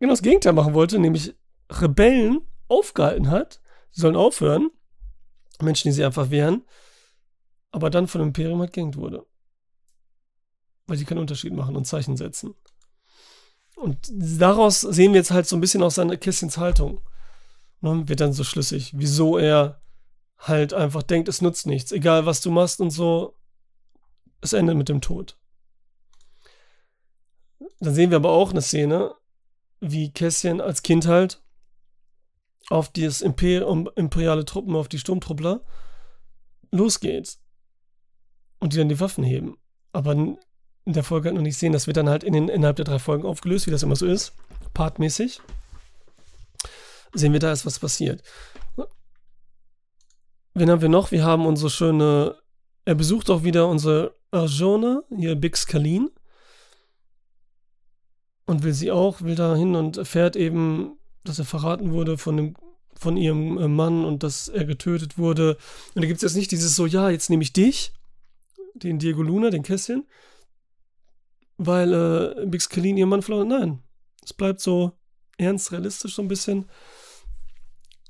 genau 0.00 0.12
das 0.12 0.22
Gegenteil 0.22 0.52
machen 0.54 0.74
wollte, 0.74 0.98
nämlich 0.98 1.34
Rebellen 1.70 2.40
aufgehalten 2.66 3.30
hat, 3.30 3.60
sie 3.92 4.00
sollen 4.00 4.16
aufhören, 4.16 4.70
Menschen, 5.60 5.88
die 5.88 5.92
sie 5.92 6.04
einfach 6.04 6.30
wehren, 6.30 6.64
aber 7.72 7.90
dann 7.90 8.08
von 8.08 8.20
Imperium 8.20 8.60
halt 8.60 8.72
gehängt 8.72 8.96
wurde. 8.96 9.26
Weil 10.86 10.96
die 10.96 11.04
keinen 11.04 11.18
Unterschied 11.18 11.52
machen 11.52 11.76
und 11.76 11.86
Zeichen 11.86 12.16
setzen. 12.16 12.54
Und 13.76 14.10
daraus 14.12 14.80
sehen 14.80 15.12
wir 15.12 15.20
jetzt 15.20 15.30
halt 15.30 15.46
so 15.46 15.56
ein 15.56 15.60
bisschen 15.60 15.82
aus 15.82 15.94
seiner 15.94 16.16
Kästchens 16.16 16.58
Haltung. 16.58 17.00
Ne, 17.80 18.08
wird 18.08 18.20
dann 18.20 18.34
so 18.34 18.44
schlüssig, 18.44 18.92
wieso 18.96 19.38
er 19.38 19.80
halt 20.36 20.74
einfach 20.74 21.02
denkt, 21.02 21.28
es 21.28 21.40
nutzt 21.40 21.66
nichts, 21.66 21.92
egal 21.92 22.26
was 22.26 22.42
du 22.42 22.50
machst 22.50 22.80
und 22.80 22.90
so, 22.90 23.36
es 24.42 24.52
endet 24.52 24.76
mit 24.76 24.88
dem 24.88 25.00
Tod. 25.00 25.38
Dann 27.78 27.94
sehen 27.94 28.10
wir 28.10 28.16
aber 28.16 28.30
auch 28.30 28.50
eine 28.50 28.60
Szene, 28.60 29.14
wie 29.80 30.10
Kästchen 30.10 30.60
als 30.60 30.82
Kind 30.82 31.06
halt 31.06 31.42
auf 32.68 32.90
Imper 32.94 33.66
imperiale 33.96 34.44
Truppen, 34.44 34.76
auf 34.76 34.88
die 34.88 34.98
Sturmtruppler 34.98 35.62
losgeht 36.70 37.38
und 38.60 38.72
die 38.72 38.76
dann 38.76 38.88
die 38.88 39.00
Waffen 39.00 39.24
heben. 39.24 39.56
Aber 39.92 40.14
in 40.84 40.92
der 40.92 41.04
Folge 41.04 41.28
halt 41.28 41.36
noch 41.36 41.42
nicht 41.42 41.58
sehen. 41.58 41.72
Das 41.72 41.86
wird 41.86 41.96
dann 41.96 42.08
halt 42.08 42.24
in 42.24 42.32
den, 42.32 42.48
innerhalb 42.48 42.76
der 42.76 42.84
drei 42.84 42.98
Folgen 42.98 43.26
aufgelöst, 43.26 43.66
wie 43.66 43.70
das 43.70 43.82
immer 43.82 43.96
so 43.96 44.06
ist, 44.06 44.32
partmäßig. 44.74 45.40
Sehen 47.12 47.32
wir 47.32 47.40
da 47.40 47.48
erst, 47.48 47.66
was 47.66 47.78
passiert. 47.78 48.22
wen 50.54 50.70
haben 50.70 50.82
wir 50.82 50.88
noch? 50.88 51.10
Wir 51.10 51.24
haben 51.24 51.46
unsere 51.46 51.70
schöne, 51.70 52.36
er 52.84 52.94
besucht 52.94 53.30
auch 53.30 53.42
wieder 53.42 53.68
unsere 53.68 54.14
Arjona, 54.30 55.02
hier 55.16 55.34
Bix 55.34 55.66
Kalin. 55.66 56.10
Und 58.46 58.62
will 58.62 58.74
sie 58.74 58.90
auch, 58.90 59.22
will 59.22 59.36
da 59.36 59.54
hin 59.54 59.76
und 59.76 59.96
erfährt 59.96 60.34
eben, 60.34 60.98
dass 61.24 61.38
er 61.38 61.44
verraten 61.44 61.92
wurde 61.92 62.18
von 62.18 62.36
dem 62.36 62.56
von 62.98 63.16
ihrem 63.16 63.56
äh, 63.56 63.66
Mann 63.66 64.04
und 64.04 64.22
dass 64.22 64.48
er 64.48 64.66
getötet 64.66 65.16
wurde. 65.16 65.56
Und 65.94 66.02
da 66.02 66.06
gibt 66.06 66.18
es 66.18 66.22
jetzt 66.22 66.36
nicht 66.36 66.50
dieses 66.50 66.76
so, 66.76 66.84
ja, 66.84 67.08
jetzt 67.08 67.30
nehme 67.30 67.42
ich 67.42 67.54
dich, 67.54 67.94
den 68.74 68.98
Diego 68.98 69.22
Luna, 69.22 69.50
den 69.50 69.62
Kässchen, 69.62 70.06
weil 71.56 71.92
äh, 71.92 72.46
Bix 72.46 72.68
Kalin 72.68 72.96
ihren 72.96 73.08
Mann 73.08 73.22
verloren 73.22 73.48
Nein, 73.48 73.82
es 74.22 74.32
bleibt 74.32 74.60
so 74.60 74.98
ernst, 75.38 75.72
realistisch 75.72 76.14
so 76.14 76.22
ein 76.22 76.28
bisschen. 76.28 76.68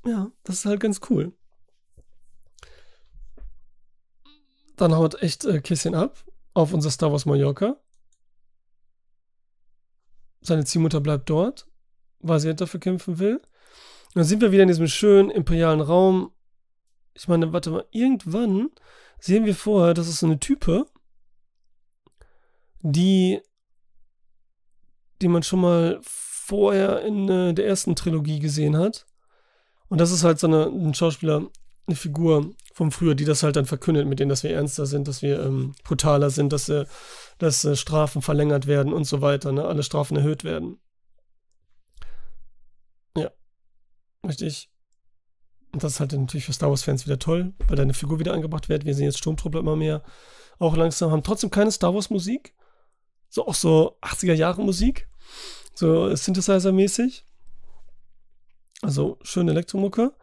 Ja, 0.05 0.31
das 0.43 0.59
ist 0.59 0.65
halt 0.65 0.79
ganz 0.79 0.99
cool. 1.09 1.33
Dann 4.75 4.95
haut 4.95 5.21
echt 5.21 5.45
äh, 5.45 5.61
Kässchen 5.61 5.95
ab 5.95 6.23
auf 6.53 6.73
unser 6.73 6.91
Star 6.91 7.11
Wars 7.11 7.25
Mallorca. 7.25 7.77
Seine 10.41 10.65
Ziehmutter 10.65 10.99
bleibt 10.99 11.29
dort, 11.29 11.67
weil 12.19 12.39
sie 12.39 12.55
dafür 12.55 12.79
kämpfen 12.79 13.19
will. 13.19 13.35
Und 13.37 14.15
dann 14.15 14.23
sind 14.23 14.41
wir 14.41 14.51
wieder 14.51 14.63
in 14.63 14.67
diesem 14.67 14.87
schönen 14.87 15.29
imperialen 15.29 15.81
Raum. 15.81 16.33
Ich 17.13 17.27
meine, 17.27 17.53
warte 17.53 17.69
mal, 17.69 17.85
irgendwann 17.91 18.69
sehen 19.21 19.45
wir 19.45 19.55
vorher, 19.55 19.93
das 19.93 20.09
ist 20.09 20.19
so 20.19 20.25
eine 20.25 20.39
Type, 20.39 20.87
die, 22.81 23.39
die 25.21 25.27
man 25.27 25.43
schon 25.43 25.61
mal 25.61 25.99
vorher 26.01 27.01
in 27.03 27.29
äh, 27.29 27.53
der 27.53 27.67
ersten 27.67 27.95
Trilogie 27.95 28.39
gesehen 28.39 28.75
hat. 28.75 29.05
Und 29.87 30.01
das 30.01 30.11
ist 30.11 30.23
halt 30.23 30.39
so 30.39 30.47
eine, 30.47 30.65
ein 30.65 30.93
Schauspieler, 30.93 31.47
eine 31.85 31.95
Figur 31.95 32.51
vom 32.73 32.91
früher, 32.91 33.13
die 33.13 33.25
das 33.25 33.43
halt 33.43 33.55
dann 33.55 33.65
verkündet, 33.65 34.07
mit 34.07 34.19
denen, 34.19 34.29
dass 34.29 34.43
wir 34.43 34.51
ernster 34.51 34.87
sind, 34.87 35.07
dass 35.07 35.21
wir 35.21 35.43
ähm, 35.43 35.73
brutaler 35.83 36.31
sind, 36.31 36.51
dass, 36.51 36.67
äh, 36.69 36.85
dass 37.37 37.63
äh, 37.63 37.75
Strafen 37.75 38.21
verlängert 38.23 38.65
werden 38.65 38.91
und 38.91 39.03
so 39.03 39.21
weiter, 39.21 39.51
ne? 39.51 39.65
alle 39.65 39.83
Strafen 39.83 40.17
erhöht 40.17 40.43
werden. 40.43 40.79
Ja, 43.15 43.29
richtig. 44.25 44.70
Und 45.71 45.83
das 45.83 45.93
ist 45.93 45.99
halt 45.99 46.11
natürlich 46.11 46.45
für 46.45 46.53
Star 46.53 46.69
Wars-Fans 46.69 47.05
wieder 47.05 47.19
toll, 47.19 47.53
weil 47.67 47.77
deine 47.77 47.93
Figur 47.93 48.19
wieder 48.19 48.33
angebracht 48.33 48.67
wird. 48.67 48.85
Wir 48.85 48.93
sehen 48.93 49.05
jetzt 49.05 49.19
Sturmtruppler 49.19 49.61
immer 49.61 49.75
mehr. 49.75 50.03
Auch 50.59 50.75
langsam, 50.75 51.11
haben 51.11 51.23
trotzdem 51.23 51.49
keine 51.49 51.71
Star 51.71 51.93
Wars-Musik. 51.93 52.53
So 53.29 53.47
auch 53.47 53.55
so 53.55 53.97
80er-Jahre-Musik. 54.01 55.07
So 55.73 56.07
Synthesizer-mäßig. 56.07 57.23
Also 58.81 59.17
schöne 59.21 59.51
Elektromucke. 59.51 60.13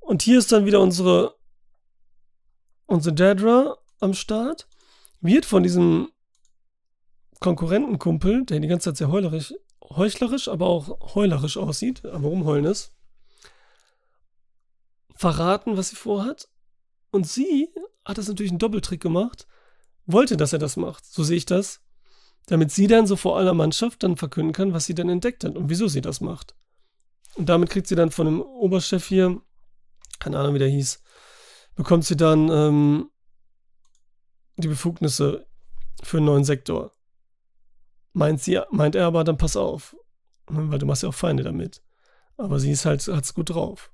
Und 0.00 0.22
hier 0.22 0.38
ist 0.38 0.52
dann 0.52 0.66
wieder 0.66 0.80
unsere, 0.80 1.34
unsere 2.86 3.14
Dedra 3.14 3.78
am 4.00 4.12
Start. 4.12 4.68
Wird 5.20 5.46
von 5.46 5.62
diesem 5.62 6.08
Konkurrentenkumpel, 7.40 8.44
der 8.44 8.60
die 8.60 8.68
ganze 8.68 8.90
Zeit 8.90 8.98
sehr 8.98 9.10
heulerisch, 9.10 9.54
heuchlerisch, 9.82 10.48
aber 10.48 10.66
auch 10.66 11.14
heulerisch 11.14 11.56
aussieht, 11.56 12.04
aber 12.04 12.28
rumheulen 12.28 12.64
ist, 12.64 12.93
verraten, 15.14 15.76
was 15.76 15.90
sie 15.90 15.96
vorhat. 15.96 16.48
Und 17.10 17.26
sie 17.26 17.68
hat 18.04 18.18
das 18.18 18.28
natürlich 18.28 18.52
einen 18.52 18.58
Doppeltrick 18.58 19.00
gemacht, 19.00 19.46
wollte, 20.06 20.36
dass 20.36 20.52
er 20.52 20.58
das 20.58 20.76
macht. 20.76 21.04
So 21.04 21.22
sehe 21.22 21.36
ich 21.36 21.46
das. 21.46 21.80
Damit 22.46 22.70
sie 22.70 22.86
dann 22.86 23.06
so 23.06 23.16
vor 23.16 23.38
aller 23.38 23.54
Mannschaft 23.54 24.02
dann 24.02 24.16
verkünden 24.16 24.52
kann, 24.52 24.74
was 24.74 24.84
sie 24.84 24.94
dann 24.94 25.08
entdeckt 25.08 25.44
hat 25.44 25.56
und 25.56 25.70
wieso 25.70 25.88
sie 25.88 26.02
das 26.02 26.20
macht. 26.20 26.54
Und 27.36 27.48
damit 27.48 27.70
kriegt 27.70 27.86
sie 27.86 27.94
dann 27.94 28.10
von 28.10 28.26
dem 28.26 28.42
Oberchef 28.42 29.06
hier 29.06 29.40
keine 30.18 30.38
Ahnung, 30.38 30.54
wie 30.54 30.58
der 30.58 30.68
hieß, 30.68 31.02
bekommt 31.74 32.04
sie 32.04 32.16
dann 32.16 32.48
ähm, 32.48 33.10
die 34.56 34.68
Befugnisse 34.68 35.46
für 36.02 36.18
einen 36.18 36.26
neuen 36.26 36.44
Sektor. 36.44 36.92
Meint, 38.12 38.40
sie, 38.40 38.60
meint 38.70 38.94
er 38.94 39.06
aber, 39.06 39.24
dann 39.24 39.36
pass 39.36 39.56
auf. 39.56 39.96
Weil 40.46 40.78
du 40.78 40.86
machst 40.86 41.02
ja 41.02 41.08
auch 41.08 41.14
Feinde 41.14 41.42
damit. 41.42 41.82
Aber 42.36 42.58
sie 42.58 42.70
ist 42.70 42.84
halt, 42.84 43.06
hat's 43.08 43.34
gut 43.34 43.50
drauf. 43.50 43.90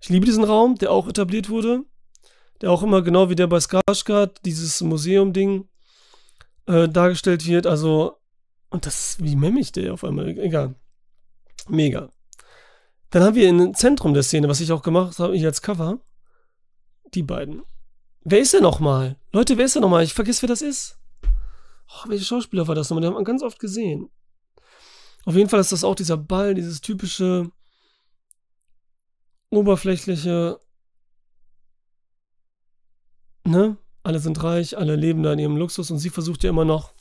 Ich 0.00 0.08
liebe 0.08 0.26
diesen 0.26 0.44
Raum, 0.44 0.76
der 0.76 0.90
auch 0.90 1.08
etabliert 1.08 1.48
wurde. 1.48 1.84
Der 2.60 2.70
auch 2.70 2.82
immer 2.82 3.02
genau 3.02 3.30
wie 3.30 3.36
der 3.36 3.46
bei 3.46 3.58
Skarsgård, 3.58 4.42
dieses 4.44 4.80
Museum-Ding, 4.80 5.68
äh, 6.66 6.88
dargestellt 6.88 7.46
wird. 7.46 7.66
Also, 7.66 8.18
und 8.70 8.86
das 8.86 9.12
ist 9.12 9.24
wie 9.24 9.36
memmig 9.36 9.72
der 9.72 9.92
auf 9.92 10.04
einmal. 10.04 10.28
Egal. 10.38 10.74
Mega. 11.68 12.10
Dann 13.10 13.22
haben 13.22 13.34
wir 13.34 13.48
im 13.48 13.74
Zentrum 13.74 14.14
der 14.14 14.22
Szene, 14.22 14.48
was 14.48 14.60
ich 14.60 14.72
auch 14.72 14.82
gemacht 14.82 15.18
habe, 15.18 15.34
hier 15.34 15.48
als 15.48 15.62
Cover, 15.62 15.98
die 17.14 17.22
beiden. 17.22 17.62
Wer 18.22 18.40
ist 18.40 18.52
der 18.52 18.60
nochmal? 18.60 19.16
Leute, 19.32 19.58
wer 19.58 19.64
ist 19.64 19.74
der 19.74 19.82
nochmal? 19.82 20.04
Ich 20.04 20.14
vergesse, 20.14 20.42
wer 20.42 20.48
das 20.48 20.62
ist. 20.62 20.98
Oh, 21.88 22.08
welche 22.08 22.24
Schauspieler 22.24 22.68
war 22.68 22.74
das 22.74 22.88
nochmal? 22.88 23.02
Den 23.02 23.08
hat 23.08 23.14
man 23.14 23.24
ganz 23.24 23.42
oft 23.42 23.58
gesehen. 23.58 24.10
Auf 25.24 25.34
jeden 25.34 25.48
Fall 25.48 25.60
ist 25.60 25.72
das 25.72 25.84
auch 25.84 25.94
dieser 25.94 26.16
Ball, 26.16 26.54
dieses 26.54 26.80
typische 26.80 27.50
oberflächliche, 29.50 30.60
ne? 33.44 33.76
Alle 34.02 34.18
sind 34.18 34.42
reich, 34.42 34.78
alle 34.78 34.96
leben 34.96 35.22
da 35.22 35.32
in 35.32 35.38
ihrem 35.38 35.56
Luxus 35.56 35.90
und 35.90 35.98
sie 35.98 36.08
versucht 36.08 36.42
ja 36.42 36.50
immer 36.50 36.64
noch 36.64 36.94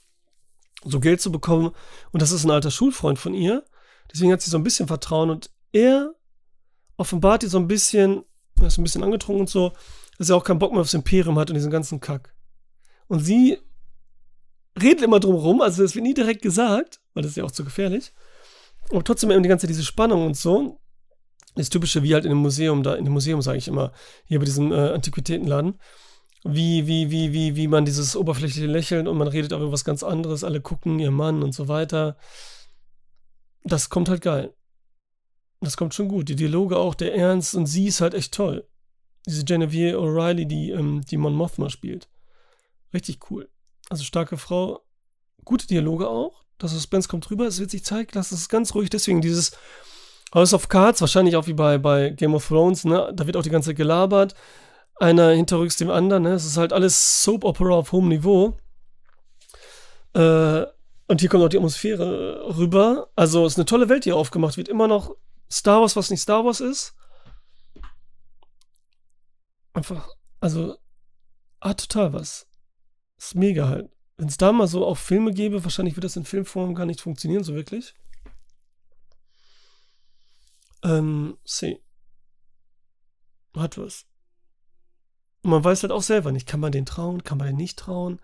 so 0.83 0.99
Geld 0.99 1.21
zu 1.21 1.31
bekommen. 1.31 1.71
Und 2.11 2.21
das 2.21 2.31
ist 2.31 2.43
ein 2.43 2.51
alter 2.51 2.71
Schulfreund 2.71 3.19
von 3.19 3.33
ihr. 3.33 3.63
Deswegen 4.11 4.31
hat 4.33 4.41
sie 4.41 4.49
so 4.49 4.57
ein 4.57 4.63
bisschen 4.63 4.87
Vertrauen 4.87 5.29
und 5.29 5.49
er 5.71 6.13
offenbart 6.97 7.43
ihr 7.43 7.49
so 7.49 7.57
ein 7.57 7.67
bisschen, 7.67 8.23
er 8.59 8.67
ist 8.67 8.77
ein 8.77 8.83
bisschen 8.83 9.03
angetrunken 9.03 9.41
und 9.41 9.49
so, 9.49 9.71
dass 10.17 10.29
er 10.29 10.35
auch 10.35 10.43
keinen 10.43 10.59
Bock 10.59 10.71
mehr 10.71 10.81
aufs 10.81 10.93
Imperium 10.93 11.39
hat 11.39 11.49
und 11.49 11.55
diesen 11.55 11.71
ganzen 11.71 11.99
Kack. 12.01 12.35
Und 13.07 13.19
sie 13.19 13.59
redet 14.81 15.01
immer 15.03 15.19
drum 15.19 15.35
rum, 15.35 15.61
also 15.61 15.81
das 15.81 15.95
wird 15.95 16.03
nie 16.03 16.13
direkt 16.13 16.41
gesagt, 16.41 17.01
weil 17.13 17.23
das 17.23 17.31
ist 17.31 17.37
ja 17.37 17.43
auch 17.43 17.51
zu 17.51 17.63
gefährlich. 17.63 18.11
Aber 18.89 19.03
trotzdem 19.03 19.31
eben 19.31 19.43
die 19.43 19.49
ganze 19.49 19.63
Zeit 19.63 19.71
diese 19.71 19.85
Spannung 19.85 20.25
und 20.25 20.35
so. 20.35 20.79
Das 21.55 21.69
typische, 21.69 22.03
wie 22.03 22.13
halt 22.13 22.25
in 22.25 22.29
dem 22.29 22.39
Museum, 22.39 22.83
da 22.83 22.95
in 22.95 23.05
dem 23.05 23.13
Museum 23.13 23.41
sage 23.41 23.57
ich 23.57 23.67
immer, 23.67 23.91
hier 24.25 24.39
bei 24.39 24.45
diesem 24.45 24.71
äh, 24.71 24.89
Antiquitätenladen, 24.89 25.79
wie, 26.43 26.87
wie, 26.87 27.11
wie, 27.11 27.33
wie, 27.33 27.55
wie 27.55 27.67
man 27.67 27.85
dieses 27.85 28.15
oberflächliche 28.15 28.67
Lächeln 28.67 29.07
und 29.07 29.17
man 29.17 29.27
redet 29.27 29.51
aber 29.51 29.63
über 29.63 29.73
was 29.73 29.83
ganz 29.83 30.03
anderes, 30.03 30.43
alle 30.43 30.61
gucken, 30.61 30.99
ihr 30.99 31.11
Mann 31.11 31.43
und 31.43 31.53
so 31.53 31.67
weiter. 31.67 32.17
Das 33.63 33.89
kommt 33.89 34.09
halt 34.09 34.21
geil. 34.21 34.53
Das 35.59 35.75
kommt 35.75 35.93
schon 35.93 36.07
gut. 36.07 36.29
Die 36.29 36.35
Dialoge 36.35 36.77
auch, 36.77 36.95
der 36.95 37.15
Ernst 37.15 37.55
und 37.55 37.65
sie 37.65 37.87
ist 37.87 37.99
halt 37.99 38.13
echt 38.13 38.33
toll. 38.33 38.65
Diese 39.25 39.43
Genevieve 39.43 39.97
O'Reilly, 39.97 40.45
die, 40.45 40.69
ähm, 40.69 41.01
die 41.09 41.17
Mon 41.17 41.35
Mothma 41.35 41.69
spielt. 41.69 42.09
Richtig 42.93 43.29
cool. 43.29 43.49
Also 43.89 44.03
starke 44.03 44.37
Frau. 44.37 44.85
Gute 45.43 45.67
Dialoge 45.67 46.07
auch. 46.07 46.45
Das 46.57 46.71
Suspense 46.71 47.07
kommt 47.07 47.29
rüber, 47.31 47.47
es 47.47 47.59
wird 47.59 47.71
sich 47.71 47.85
zeigen 47.85 48.11
lassen, 48.13 48.35
es 48.35 48.41
ist 48.41 48.49
ganz 48.49 48.75
ruhig. 48.75 48.89
Deswegen 48.89 49.21
dieses 49.21 49.51
House 50.33 50.53
of 50.53 50.69
Cards, 50.69 51.01
wahrscheinlich 51.01 51.35
auch 51.35 51.47
wie 51.47 51.53
bei, 51.53 51.77
bei 51.77 52.09
Game 52.11 52.35
of 52.35 52.47
Thrones, 52.47 52.85
ne? 52.85 53.11
Da 53.15 53.25
wird 53.25 53.35
auch 53.37 53.43
die 53.43 53.49
ganze 53.49 53.69
Zeit 53.69 53.77
gelabert. 53.77 54.35
Einer 54.99 55.31
hinterrücks 55.31 55.77
dem 55.77 55.89
anderen, 55.89 56.23
ne? 56.23 56.33
Es 56.33 56.45
ist 56.45 56.57
halt 56.57 56.73
alles 56.73 57.23
Soap 57.23 57.43
Opera 57.43 57.71
auf 57.75 57.91
hohem 57.91 58.09
Niveau. 58.09 58.57
Äh, 60.13 60.65
und 61.07 61.21
hier 61.21 61.29
kommt 61.29 61.43
auch 61.43 61.49
die 61.49 61.57
Atmosphäre 61.57 62.55
rüber. 62.57 63.09
Also 63.15 63.45
es 63.45 63.53
ist 63.53 63.57
eine 63.57 63.65
tolle 63.65 63.89
Welt, 63.89 64.05
die 64.05 64.11
aufgemacht 64.11 64.57
wird. 64.57 64.67
Immer 64.67 64.87
noch 64.87 65.15
Star 65.51 65.81
Wars, 65.81 65.95
was 65.95 66.11
nicht 66.11 66.21
Star 66.21 66.45
Wars 66.45 66.59
ist. 66.59 66.93
Einfach, 69.73 70.09
also, 70.39 70.77
hat 71.61 71.89
total 71.89 72.13
was. 72.13 72.47
Ist 73.17 73.35
mega 73.35 73.67
halt. 73.67 73.89
Wenn 74.17 74.27
es 74.27 74.37
da 74.37 74.51
mal 74.51 74.67
so 74.67 74.85
auch 74.85 74.97
Filme 74.97 75.31
gäbe, 75.33 75.63
wahrscheinlich 75.63 75.95
würde 75.95 76.05
das 76.05 76.15
in 76.15 76.25
Filmform 76.25 76.75
gar 76.75 76.85
nicht 76.85 77.01
funktionieren, 77.01 77.43
so 77.43 77.55
wirklich. 77.55 77.95
Ähm, 80.83 81.37
see. 81.45 81.81
Hat 83.55 83.77
was. 83.77 84.05
Und 85.41 85.51
man 85.51 85.63
weiß 85.63 85.83
halt 85.83 85.91
auch 85.91 86.01
selber 86.01 86.31
nicht, 86.31 86.47
kann 86.47 86.59
man 86.59 86.71
den 86.71 86.85
trauen, 86.85 87.23
kann 87.23 87.37
man 87.37 87.47
den 87.47 87.55
nicht 87.55 87.79
trauen. 87.79 88.19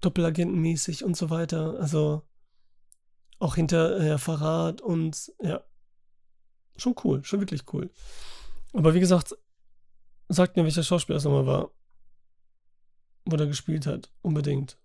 Doppelagentenmäßig 0.00 1.04
und 1.04 1.16
so 1.16 1.30
weiter. 1.30 1.78
Also 1.78 2.22
auch 3.38 3.54
hinter 3.54 4.18
Verrat 4.18 4.80
und 4.80 5.32
ja. 5.40 5.62
Schon 6.76 6.94
cool, 7.04 7.24
schon 7.24 7.40
wirklich 7.40 7.62
cool. 7.72 7.90
Aber 8.72 8.94
wie 8.94 9.00
gesagt, 9.00 9.36
sagt 10.28 10.56
mir, 10.56 10.64
welcher 10.64 10.82
Schauspieler 10.82 11.16
das 11.16 11.24
nochmal 11.24 11.46
war. 11.46 11.70
Wo 13.24 13.36
der 13.36 13.46
gespielt 13.46 13.86
hat. 13.86 14.10
Unbedingt. 14.22 14.78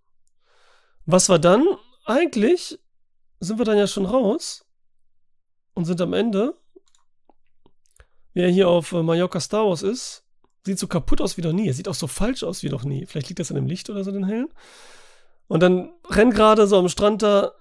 Was 1.06 1.30
war 1.30 1.40
dann? 1.40 1.66
Eigentlich 2.06 2.80
sind 3.40 3.58
wir 3.58 3.66
dann 3.66 3.78
ja 3.78 3.88
schon 3.88 4.06
raus 4.06 4.67
und 5.78 5.86
sind 5.86 6.02
am 6.02 6.14
Ende. 6.14 6.56
Wer 8.34 8.50
hier 8.50 8.68
auf 8.68 8.92
äh, 8.92 9.04
Mallorca 9.04 9.40
Star 9.40 9.68
Wars 9.68 9.84
ist, 9.84 10.24
sieht 10.66 10.80
so 10.80 10.88
kaputt 10.88 11.22
aus 11.22 11.38
wie 11.38 11.42
noch 11.42 11.54
nie. 11.54 11.68
Er 11.68 11.74
sieht 11.74 11.88
auch 11.88 11.94
so 11.94 12.08
falsch 12.08 12.44
aus 12.44 12.64
wie 12.64 12.70
noch 12.70 12.84
nie. 12.84 13.06
Vielleicht 13.06 13.30
liegt 13.30 13.40
das 13.40 13.52
an 13.52 13.56
dem 13.56 13.68
Licht 13.68 13.90
oder 13.90 14.04
so, 14.04 14.12
den 14.12 14.26
hellen. 14.26 14.50
Und 15.48 15.62
dann 15.62 15.92
rennt 16.10 16.34
gerade 16.34 16.68
so 16.68 16.78
am 16.78 16.90
Strand 16.90 17.22
da 17.22 17.52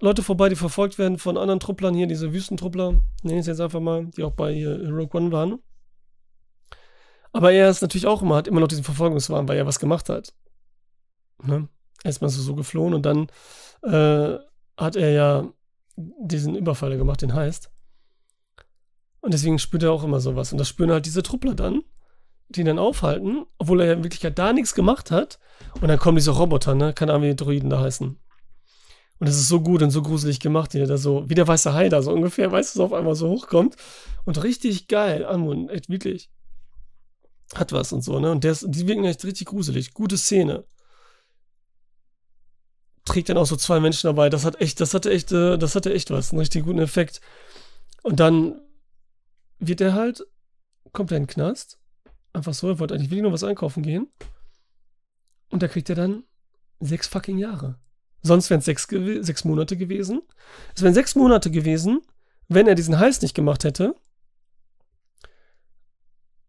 Leute 0.00 0.22
vorbei, 0.22 0.48
die 0.48 0.56
verfolgt 0.56 0.98
werden 0.98 1.18
von 1.18 1.36
anderen 1.36 1.60
Trupplern 1.60 1.94
hier, 1.94 2.06
diese 2.06 2.32
Wüstentruppler, 2.32 3.00
nenne 3.22 3.34
ich 3.34 3.40
es 3.40 3.46
jetzt 3.46 3.60
einfach 3.60 3.80
mal, 3.80 4.06
die 4.06 4.24
auch 4.24 4.32
bei 4.32 4.52
Rogue 4.66 5.20
One 5.20 5.30
waren. 5.30 5.58
Aber 7.32 7.52
er 7.52 7.70
ist 7.70 7.82
natürlich 7.82 8.06
auch 8.06 8.22
immer, 8.22 8.36
hat 8.36 8.48
immer 8.48 8.60
noch 8.60 8.68
diesen 8.68 8.84
Verfolgungswahn, 8.84 9.48
weil 9.48 9.58
er 9.58 9.66
was 9.66 9.78
gemacht 9.78 10.08
hat. 10.08 10.34
Ne? 11.42 11.68
Erstmal 12.02 12.30
so, 12.30 12.42
so 12.42 12.54
geflohen 12.54 12.94
und 12.94 13.06
dann 13.06 13.28
äh, 13.82 14.38
hat 14.76 14.96
er 14.96 15.10
ja 15.10 15.53
diesen 15.96 16.56
Überfall 16.56 16.96
gemacht, 16.96 17.22
den 17.22 17.34
heißt. 17.34 17.70
Und 19.20 19.32
deswegen 19.32 19.58
spürt 19.58 19.82
er 19.82 19.92
auch 19.92 20.04
immer 20.04 20.20
sowas. 20.20 20.52
Und 20.52 20.58
das 20.58 20.68
spüren 20.68 20.90
halt 20.90 21.06
diese 21.06 21.22
Truppler 21.22 21.54
dann, 21.54 21.82
die 22.48 22.60
ihn 22.60 22.66
dann 22.66 22.78
aufhalten, 22.78 23.46
obwohl 23.58 23.80
er 23.80 23.86
ja 23.86 23.92
in 23.94 24.04
Wirklichkeit 24.04 24.38
da 24.38 24.52
nichts 24.52 24.74
gemacht 24.74 25.10
hat. 25.10 25.38
Und 25.80 25.88
dann 25.88 25.98
kommen 25.98 26.16
diese 26.16 26.32
Roboter, 26.32 26.74
ne? 26.74 26.92
Keine 26.92 27.12
Ahnung, 27.12 27.24
wie 27.24 27.30
die 27.30 27.36
Droiden 27.36 27.70
da 27.70 27.80
heißen. 27.80 28.18
Und 29.18 29.26
es 29.28 29.36
ist 29.36 29.48
so 29.48 29.60
gut 29.60 29.82
und 29.82 29.90
so 29.90 30.02
gruselig 30.02 30.40
gemacht, 30.40 30.74
wie 30.74 30.78
der 30.78 30.86
da 30.86 30.98
so, 30.98 31.24
wie 31.28 31.34
der 31.34 31.48
weiße 31.48 31.72
Hai 31.72 31.88
da 31.88 32.02
so 32.02 32.12
ungefähr, 32.12 32.50
weißt 32.50 32.74
du, 32.74 32.78
so 32.78 32.84
auf 32.84 32.92
einmal 32.92 33.14
so 33.14 33.30
hochkommt. 33.30 33.76
Und 34.24 34.42
richtig 34.42 34.88
geil, 34.88 35.24
Anmund, 35.24 35.70
echt 35.70 35.88
wirklich. 35.88 36.30
Hat 37.54 37.72
was 37.72 37.92
und 37.92 38.02
so, 38.02 38.18
ne? 38.18 38.30
Und 38.32 38.44
der 38.44 38.52
ist, 38.52 38.66
die 38.68 38.86
wirken 38.86 39.04
echt 39.04 39.24
richtig 39.24 39.46
gruselig. 39.46 39.94
Gute 39.94 40.18
Szene. 40.18 40.64
Trägt 43.04 43.28
dann 43.28 43.36
auch 43.36 43.46
so 43.46 43.56
zwei 43.56 43.80
Menschen 43.80 44.06
dabei. 44.06 44.30
Das 44.30 44.44
hat 44.44 44.60
echt, 44.60 44.80
das 44.80 44.94
hatte 44.94 45.10
echt, 45.10 45.30
äh, 45.32 45.58
das 45.58 45.74
hatte 45.74 45.92
echt 45.92 46.10
was. 46.10 46.30
Einen 46.30 46.40
richtig 46.40 46.64
guten 46.64 46.78
Effekt. 46.78 47.20
Und 48.02 48.20
dann 48.20 48.60
wird 49.58 49.80
er 49.80 49.94
halt, 49.94 50.26
kommt 50.92 51.10
er 51.10 51.18
in 51.18 51.24
den 51.24 51.28
Knast. 51.28 51.78
Einfach 52.32 52.54
so, 52.54 52.68
er 52.68 52.78
wollte 52.78 52.94
eigentlich 52.94 53.10
wirklich 53.10 53.22
nur 53.22 53.32
was 53.32 53.44
einkaufen 53.44 53.82
gehen. 53.82 54.08
Und 55.50 55.62
da 55.62 55.68
kriegt 55.68 55.88
er 55.88 55.96
dann 55.96 56.24
sechs 56.80 57.06
fucking 57.06 57.38
Jahre. 57.38 57.78
Sonst 58.22 58.48
wären 58.48 58.60
es 58.60 58.64
sechs, 58.64 58.88
sechs 58.88 59.44
Monate 59.44 59.76
gewesen. 59.76 60.22
Es 60.74 60.82
wären 60.82 60.94
sechs 60.94 61.14
Monate 61.14 61.50
gewesen, 61.50 62.00
wenn 62.48 62.66
er 62.66 62.74
diesen 62.74 62.98
Hals 62.98 63.20
nicht 63.22 63.34
gemacht 63.34 63.64
hätte. 63.64 63.94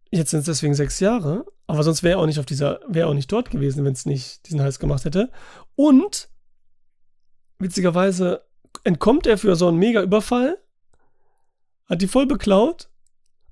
Jetzt 0.10 0.32
sind 0.32 0.40
es 0.40 0.46
deswegen 0.46 0.74
sechs 0.74 1.02
Jahre, 1.02 1.46
aber 1.68 1.84
sonst 1.84 2.02
wäre 2.02 2.18
er 2.18 2.22
auch 2.22 2.26
nicht 2.26 2.40
auf 2.40 2.46
dieser, 2.46 2.80
wäre 2.88 3.08
auch 3.08 3.14
nicht 3.14 3.32
dort 3.32 3.50
gewesen, 3.50 3.84
wenn 3.84 3.94
es 3.94 4.06
nicht 4.06 4.48
diesen 4.48 4.62
Hals 4.62 4.80
gemacht 4.80 5.04
hätte. 5.04 5.30
Und 5.76 6.30
witzigerweise 7.60 8.44
entkommt 8.84 9.28
er 9.28 9.38
für 9.38 9.56
so 9.56 9.68
einen 9.68 9.78
Mega-Überfall, 9.78 10.58
hat 11.86 12.02
die 12.02 12.08
voll 12.08 12.26
beklaut 12.26 12.90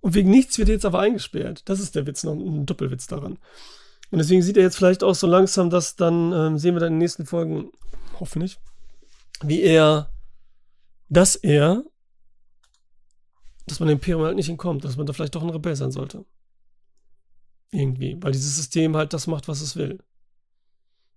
und 0.02 0.16
wegen 0.16 0.30
nichts 0.30 0.58
wird 0.58 0.70
er 0.70 0.76
jetzt 0.76 0.86
aber 0.86 1.00
eingesperrt. 1.00 1.62
Das 1.66 1.80
ist 1.80 1.96
der 1.96 2.06
Witz, 2.06 2.24
noch 2.24 2.34
ein 2.34 2.66
Doppelwitz 2.66 3.08
daran. 3.08 3.40
Und 4.12 4.20
deswegen 4.20 4.42
sieht 4.42 4.58
er 4.58 4.64
jetzt 4.64 4.76
vielleicht 4.76 5.04
auch 5.04 5.16
so 5.16 5.28
langsam, 5.28 5.70
dass 5.70 5.96
dann 5.96 6.32
ähm, 6.34 6.58
sehen 6.58 6.76
wir 6.76 6.80
dann 6.80 6.90
in 6.90 6.94
den 6.96 7.00
nächsten 7.00 7.26
Folgen, 7.26 7.72
hoffentlich, 8.20 8.60
wie 9.42 9.62
er, 9.62 10.12
dass 11.10 11.36
er, 11.36 11.84
dass 13.66 13.80
man 13.80 13.88
dem 13.90 13.94
Imperium 13.98 14.24
halt 14.24 14.36
nicht 14.36 14.50
entkommt, 14.50 14.84
dass 14.84 14.98
man 14.98 15.06
da 15.06 15.14
vielleicht 15.14 15.36
doch 15.36 15.42
ein 15.42 15.50
Rebell 15.50 15.76
sein 15.76 15.92
sollte. 15.92 16.26
Irgendwie, 17.72 18.18
weil 18.22 18.34
dieses 18.34 18.56
System 18.56 18.96
halt 18.96 19.14
das 19.14 19.26
macht, 19.26 19.48
was 19.48 19.62
es 19.62 19.76
will. 19.76 20.00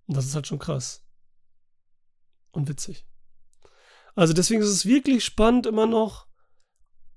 Und 0.06 0.16
das 0.16 0.24
ist 0.24 0.34
halt 0.34 0.46
schon 0.46 0.58
krass. 0.58 1.05
Und 2.56 2.70
witzig. 2.70 3.04
Also 4.14 4.32
deswegen 4.32 4.62
ist 4.62 4.70
es 4.70 4.86
wirklich 4.86 5.26
spannend 5.26 5.66
immer 5.66 5.86
noch. 5.86 6.26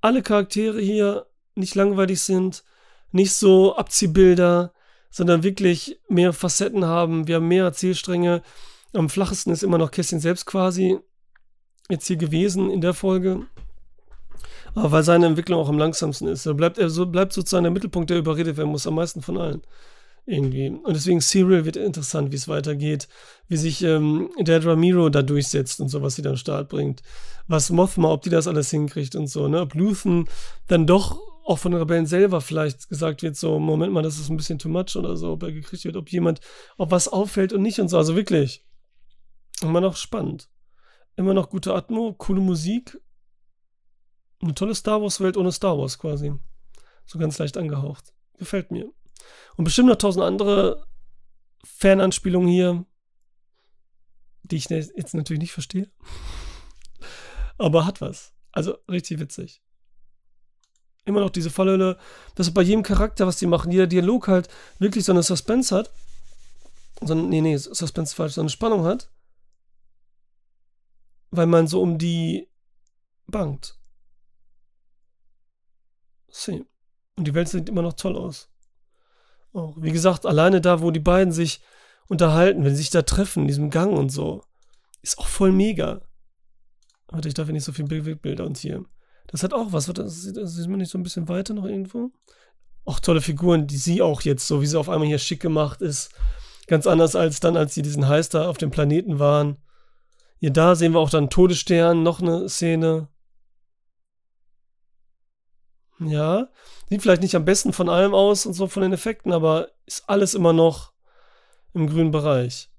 Alle 0.01 0.21
Charaktere 0.21 0.81
hier 0.81 1.27
nicht 1.55 1.75
langweilig 1.75 2.21
sind, 2.21 2.65
nicht 3.11 3.33
so 3.33 3.77
Abziehbilder, 3.77 4.73
sondern 5.09 5.43
wirklich 5.43 6.01
mehr 6.09 6.33
Facetten 6.33 6.83
haben. 6.83 7.27
Wir 7.27 7.35
haben 7.35 7.47
mehr 7.47 7.63
Erzählstränge. 7.63 8.43
Am 8.91 9.09
flachesten 9.09 9.53
ist 9.53 9.63
immer 9.63 9.77
noch 9.77 9.91
Kästchen 9.91 10.19
selbst 10.19 10.45
quasi 10.45 10.99
jetzt 11.89 12.07
hier 12.07 12.17
gewesen 12.17 12.69
in 12.69 12.81
der 12.81 12.93
Folge. 12.93 13.47
Aber 14.75 14.91
weil 14.91 15.03
seine 15.03 15.25
Entwicklung 15.25 15.61
auch 15.61 15.69
am 15.69 15.79
langsamsten 15.79 16.27
ist. 16.27 16.45
Er 16.45 16.53
bleibt, 16.53 16.77
er 16.77 16.89
so, 16.89 17.05
bleibt 17.05 17.31
sozusagen 17.31 17.63
der 17.63 17.71
Mittelpunkt, 17.71 18.09
der 18.09 18.17
überredet 18.17 18.57
werden 18.57 18.71
muss, 18.71 18.85
am 18.85 18.95
meisten 18.95 19.21
von 19.21 19.37
allen. 19.37 19.61
Irgendwie. 20.29 20.69
Und 20.69 20.95
deswegen 20.95 21.21
Serial 21.21 21.65
wird 21.65 21.75
interessant, 21.75 22.31
wie 22.31 22.35
es 22.35 22.47
weitergeht, 22.47 23.07
wie 23.47 23.57
sich 23.57 23.81
ähm, 23.81 24.29
der 24.39 24.63
Ramiro 24.63 25.09
da 25.09 25.23
durchsetzt 25.23 25.81
und 25.81 25.89
so, 25.89 26.03
was 26.03 26.15
sie 26.15 26.21
dann 26.21 26.37
Start 26.37 26.69
bringt. 26.69 27.01
Was 27.47 27.71
Mothma, 27.71 28.11
ob 28.11 28.21
die 28.21 28.29
das 28.29 28.45
alles 28.45 28.69
hinkriegt 28.69 29.15
und 29.15 29.25
so, 29.25 29.47
ne? 29.47 29.59
Ob 29.61 29.73
Luthen 29.73 30.29
dann 30.67 30.85
doch 30.85 31.19
auch 31.45 31.57
von 31.57 31.71
den 31.71 31.79
Rebellen 31.79 32.05
selber 32.05 32.41
vielleicht 32.41 32.89
gesagt 32.89 33.23
wird, 33.23 33.37
so, 33.37 33.57
Moment 33.57 33.91
mal, 33.91 34.03
das 34.03 34.19
ist 34.19 34.29
ein 34.29 34.37
bisschen 34.37 34.59
too 34.59 34.69
much 34.69 34.95
oder 34.95 35.17
so, 35.17 35.31
ob 35.31 35.41
er 35.41 35.51
gekriegt 35.51 35.83
wird, 35.83 35.97
ob 35.97 36.11
jemand, 36.11 36.41
ob 36.77 36.91
was 36.91 37.07
auffällt 37.07 37.51
und 37.51 37.63
nicht 37.63 37.79
und 37.79 37.87
so. 37.87 37.97
Also 37.97 38.15
wirklich. 38.15 38.63
Immer 39.63 39.81
noch 39.81 39.95
spannend. 39.95 40.47
Immer 41.15 41.33
noch 41.33 41.49
gute 41.49 41.73
Atmo, 41.73 42.13
coole 42.13 42.39
Musik. 42.39 43.01
Eine 44.43 44.53
tolle 44.53 44.75
Star 44.75 45.01
Wars-Welt 45.01 45.37
ohne 45.37 45.51
Star 45.51 45.75
Wars 45.75 45.97
quasi. 45.97 46.33
So 47.07 47.17
ganz 47.17 47.39
leicht 47.39 47.57
angehaucht. 47.57 48.13
Gefällt 48.37 48.69
mir. 48.69 48.91
Und 49.55 49.65
bestimmt 49.65 49.89
noch 49.89 49.97
tausend 49.97 50.23
andere 50.23 50.85
Fananspielungen 51.63 52.49
hier, 52.49 52.85
die 54.43 54.57
ich 54.57 54.69
jetzt 54.69 55.13
natürlich 55.13 55.41
nicht 55.41 55.51
verstehe. 55.51 55.89
Aber 57.57 57.85
hat 57.85 58.01
was. 58.01 58.33
Also 58.51 58.77
richtig 58.87 59.19
witzig 59.19 59.61
immer 61.09 61.19
noch 61.19 61.29
diese 61.29 61.49
Fallhölle, 61.49 61.97
dass 62.35 62.53
bei 62.53 62.61
jedem 62.61 62.83
Charakter, 62.83 63.27
was 63.27 63.37
die 63.37 63.47
machen, 63.47 63.71
jeder 63.71 63.87
Dialog 63.87 64.27
halt 64.27 64.47
wirklich 64.77 65.03
so 65.03 65.11
eine 65.11 65.23
Suspense 65.23 65.75
hat. 65.75 65.91
So, 67.01 67.15
nee, 67.15 67.41
nee, 67.41 67.57
Suspense 67.57 68.15
falsch, 68.15 68.33
so 68.33 68.41
eine 68.41 68.49
Spannung 68.49 68.85
hat. 68.85 69.09
Weil 71.31 71.47
man 71.47 71.67
so 71.67 71.81
um 71.81 71.97
die 71.97 72.47
bangt. 73.27 73.77
See. 76.29 76.65
Und 77.15 77.25
die 77.25 77.33
Welt 77.33 77.49
sieht 77.49 77.69
immer 77.69 77.81
noch 77.81 77.93
toll 77.93 78.15
aus. 78.15 78.48
Auch, 79.53 79.75
wie 79.77 79.91
gesagt, 79.91 80.25
alleine 80.25 80.61
da, 80.61 80.81
wo 80.81 80.91
die 80.91 80.99
beiden 80.99 81.31
sich 81.31 81.61
unterhalten, 82.07 82.63
wenn 82.63 82.75
sie 82.75 82.81
sich 82.81 82.89
da 82.89 83.01
treffen, 83.01 83.41
in 83.41 83.47
diesem 83.47 83.69
Gang 83.69 83.97
und 83.97 84.09
so, 84.09 84.43
ist 85.01 85.17
auch 85.17 85.27
voll 85.27 85.51
mega. 85.51 86.01
Warte, 87.07 87.27
ich 87.27 87.33
darf 87.33 87.47
ja 87.47 87.53
nicht 87.53 87.63
so 87.63 87.71
viel 87.71 87.85
Bildbilder 87.85 88.45
und 88.45 88.57
hier. 88.57 88.85
Das 89.27 89.43
hat 89.43 89.53
auch 89.53 89.71
was. 89.71 89.85
Das 89.87 90.21
sieht, 90.21 90.35
sieht 90.41 90.67
man 90.67 90.79
nicht 90.79 90.91
so 90.91 90.97
ein 90.97 91.03
bisschen 91.03 91.27
weiter 91.27 91.53
noch 91.53 91.65
irgendwo? 91.65 92.11
Auch 92.85 92.99
tolle 92.99 93.21
Figuren, 93.21 93.67
die 93.67 93.77
sie 93.77 94.01
auch 94.01 94.21
jetzt, 94.21 94.47
so 94.47 94.61
wie 94.61 94.67
sie 94.67 94.79
auf 94.79 94.89
einmal 94.89 95.07
hier 95.07 95.19
schick 95.19 95.39
gemacht 95.39 95.81
ist. 95.81 96.11
Ganz 96.67 96.87
anders 96.87 97.15
als 97.15 97.39
dann, 97.39 97.57
als 97.57 97.73
sie 97.73 97.81
diesen 97.81 98.03
da 98.03 98.49
auf 98.49 98.57
dem 98.57 98.71
Planeten 98.71 99.19
waren. 99.19 99.57
Hier 100.39 100.51
da 100.51 100.75
sehen 100.75 100.93
wir 100.93 100.99
auch 100.99 101.09
dann 101.09 101.29
Todesstern, 101.29 102.03
noch 102.03 102.21
eine 102.21 102.47
Szene. 102.47 103.07
Ja, 105.99 106.47
sieht 106.89 107.01
vielleicht 107.01 107.21
nicht 107.21 107.35
am 107.35 107.45
besten 107.45 107.73
von 107.73 107.89
allem 107.89 108.13
aus 108.13 108.45
und 108.45 108.53
so 108.53 108.67
von 108.67 108.83
den 108.83 108.93
Effekten, 108.93 109.33
aber 109.33 109.69
ist 109.85 110.07
alles 110.07 110.33
immer 110.33 110.53
noch 110.53 110.93
im 111.73 111.87
grünen 111.87 112.11
Bereich. 112.11 112.69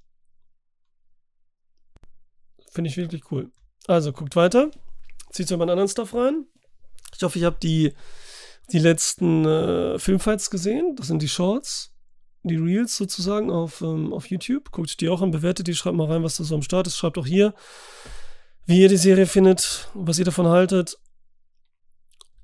Finde 2.71 2.89
ich 2.89 2.97
wirklich 2.97 3.31
cool. 3.31 3.51
Also, 3.87 4.13
guckt 4.13 4.37
weiter. 4.37 4.71
Zieht 5.33 5.51
mal 5.51 5.63
einen 5.63 5.71
anderen 5.71 5.89
Stuff 5.89 6.15
rein. 6.15 6.47
Ich 7.15 7.23
hoffe, 7.23 7.39
ich 7.39 7.45
habe 7.45 7.59
die, 7.63 7.93
die 8.73 8.79
letzten 8.79 9.45
äh, 9.45 9.99
Filmfights 9.99 10.51
gesehen. 10.51 10.97
Das 10.97 11.09
sind 11.09 11.21
die 11.21 11.29
Shorts, 11.29 11.93
die 12.43 12.57
Reels 12.57 12.97
sozusagen 12.97 13.51
auf, 13.51 13.83
ähm, 13.83 14.13
auf 14.13 14.27
YouTube. 14.31 14.71
Guckt 14.71 15.01
die 15.01 15.09
auch 15.09 15.21
an, 15.21 15.31
bewertet 15.31 15.67
die, 15.67 15.75
schreibt 15.75 15.97
mal 15.97 16.11
rein, 16.11 16.23
was 16.23 16.37
da 16.37 16.45
so 16.45 16.55
am 16.55 16.63
Start 16.63 16.87
ist. 16.87 16.97
Schreibt 16.97 17.19
auch 17.19 17.27
hier, 17.27 17.55
wie 18.67 18.81
ihr 18.81 18.89
die 18.89 18.97
Serie 18.97 19.27
findet, 19.27 19.89
was 19.95 20.19
ihr 20.19 20.25
davon 20.25 20.47
haltet, 20.47 20.99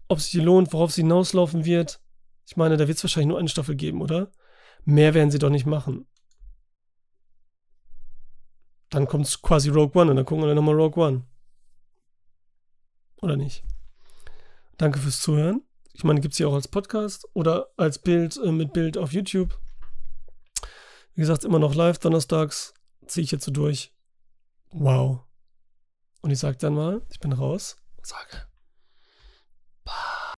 ob 0.08 0.20
sich 0.20 0.34
lohnt, 0.34 0.72
worauf 0.72 0.92
sie 0.92 1.02
hinauslaufen 1.02 1.64
wird. 1.64 2.00
Ich 2.46 2.56
meine, 2.56 2.76
da 2.76 2.86
wird 2.86 2.96
es 2.96 3.04
wahrscheinlich 3.04 3.28
nur 3.28 3.38
eine 3.38 3.48
Staffel 3.48 3.74
geben, 3.74 4.00
oder? 4.00 4.30
Mehr 4.84 5.14
werden 5.14 5.30
sie 5.30 5.38
doch 5.38 5.50
nicht 5.50 5.66
machen. 5.66 6.06
Dann 8.90 9.06
kommt 9.06 9.42
quasi 9.42 9.68
Rogue 9.68 10.00
One 10.00 10.10
und 10.10 10.16
dann 10.16 10.24
gucken 10.24 10.44
wir 10.44 10.54
nochmal 10.54 10.76
Rogue 10.76 11.02
One. 11.02 11.24
Oder 13.20 13.36
nicht? 13.36 13.64
Danke 14.76 14.98
fürs 14.98 15.20
Zuhören. 15.20 15.62
Ich 15.92 16.04
meine, 16.04 16.20
gibt 16.20 16.34
es 16.34 16.38
hier 16.38 16.48
auch 16.48 16.54
als 16.54 16.68
Podcast 16.68 17.26
oder 17.32 17.68
als 17.76 17.98
Bild 17.98 18.36
äh, 18.36 18.52
mit 18.52 18.72
Bild 18.72 18.96
auf 18.98 19.12
YouTube. 19.12 19.58
Wie 21.14 21.22
gesagt, 21.22 21.44
immer 21.44 21.58
noch 21.58 21.74
live 21.74 21.98
donnerstags. 21.98 22.74
Ziehe 23.06 23.24
ich 23.24 23.30
jetzt 23.30 23.44
so 23.44 23.50
durch. 23.50 23.92
Wow. 24.70 25.20
Und 26.20 26.30
ich 26.30 26.38
sage 26.38 26.58
dann 26.58 26.74
mal, 26.74 27.02
ich 27.10 27.18
bin 27.18 27.32
raus 27.32 27.76
sage 28.06 28.46
Bye. 29.86 30.15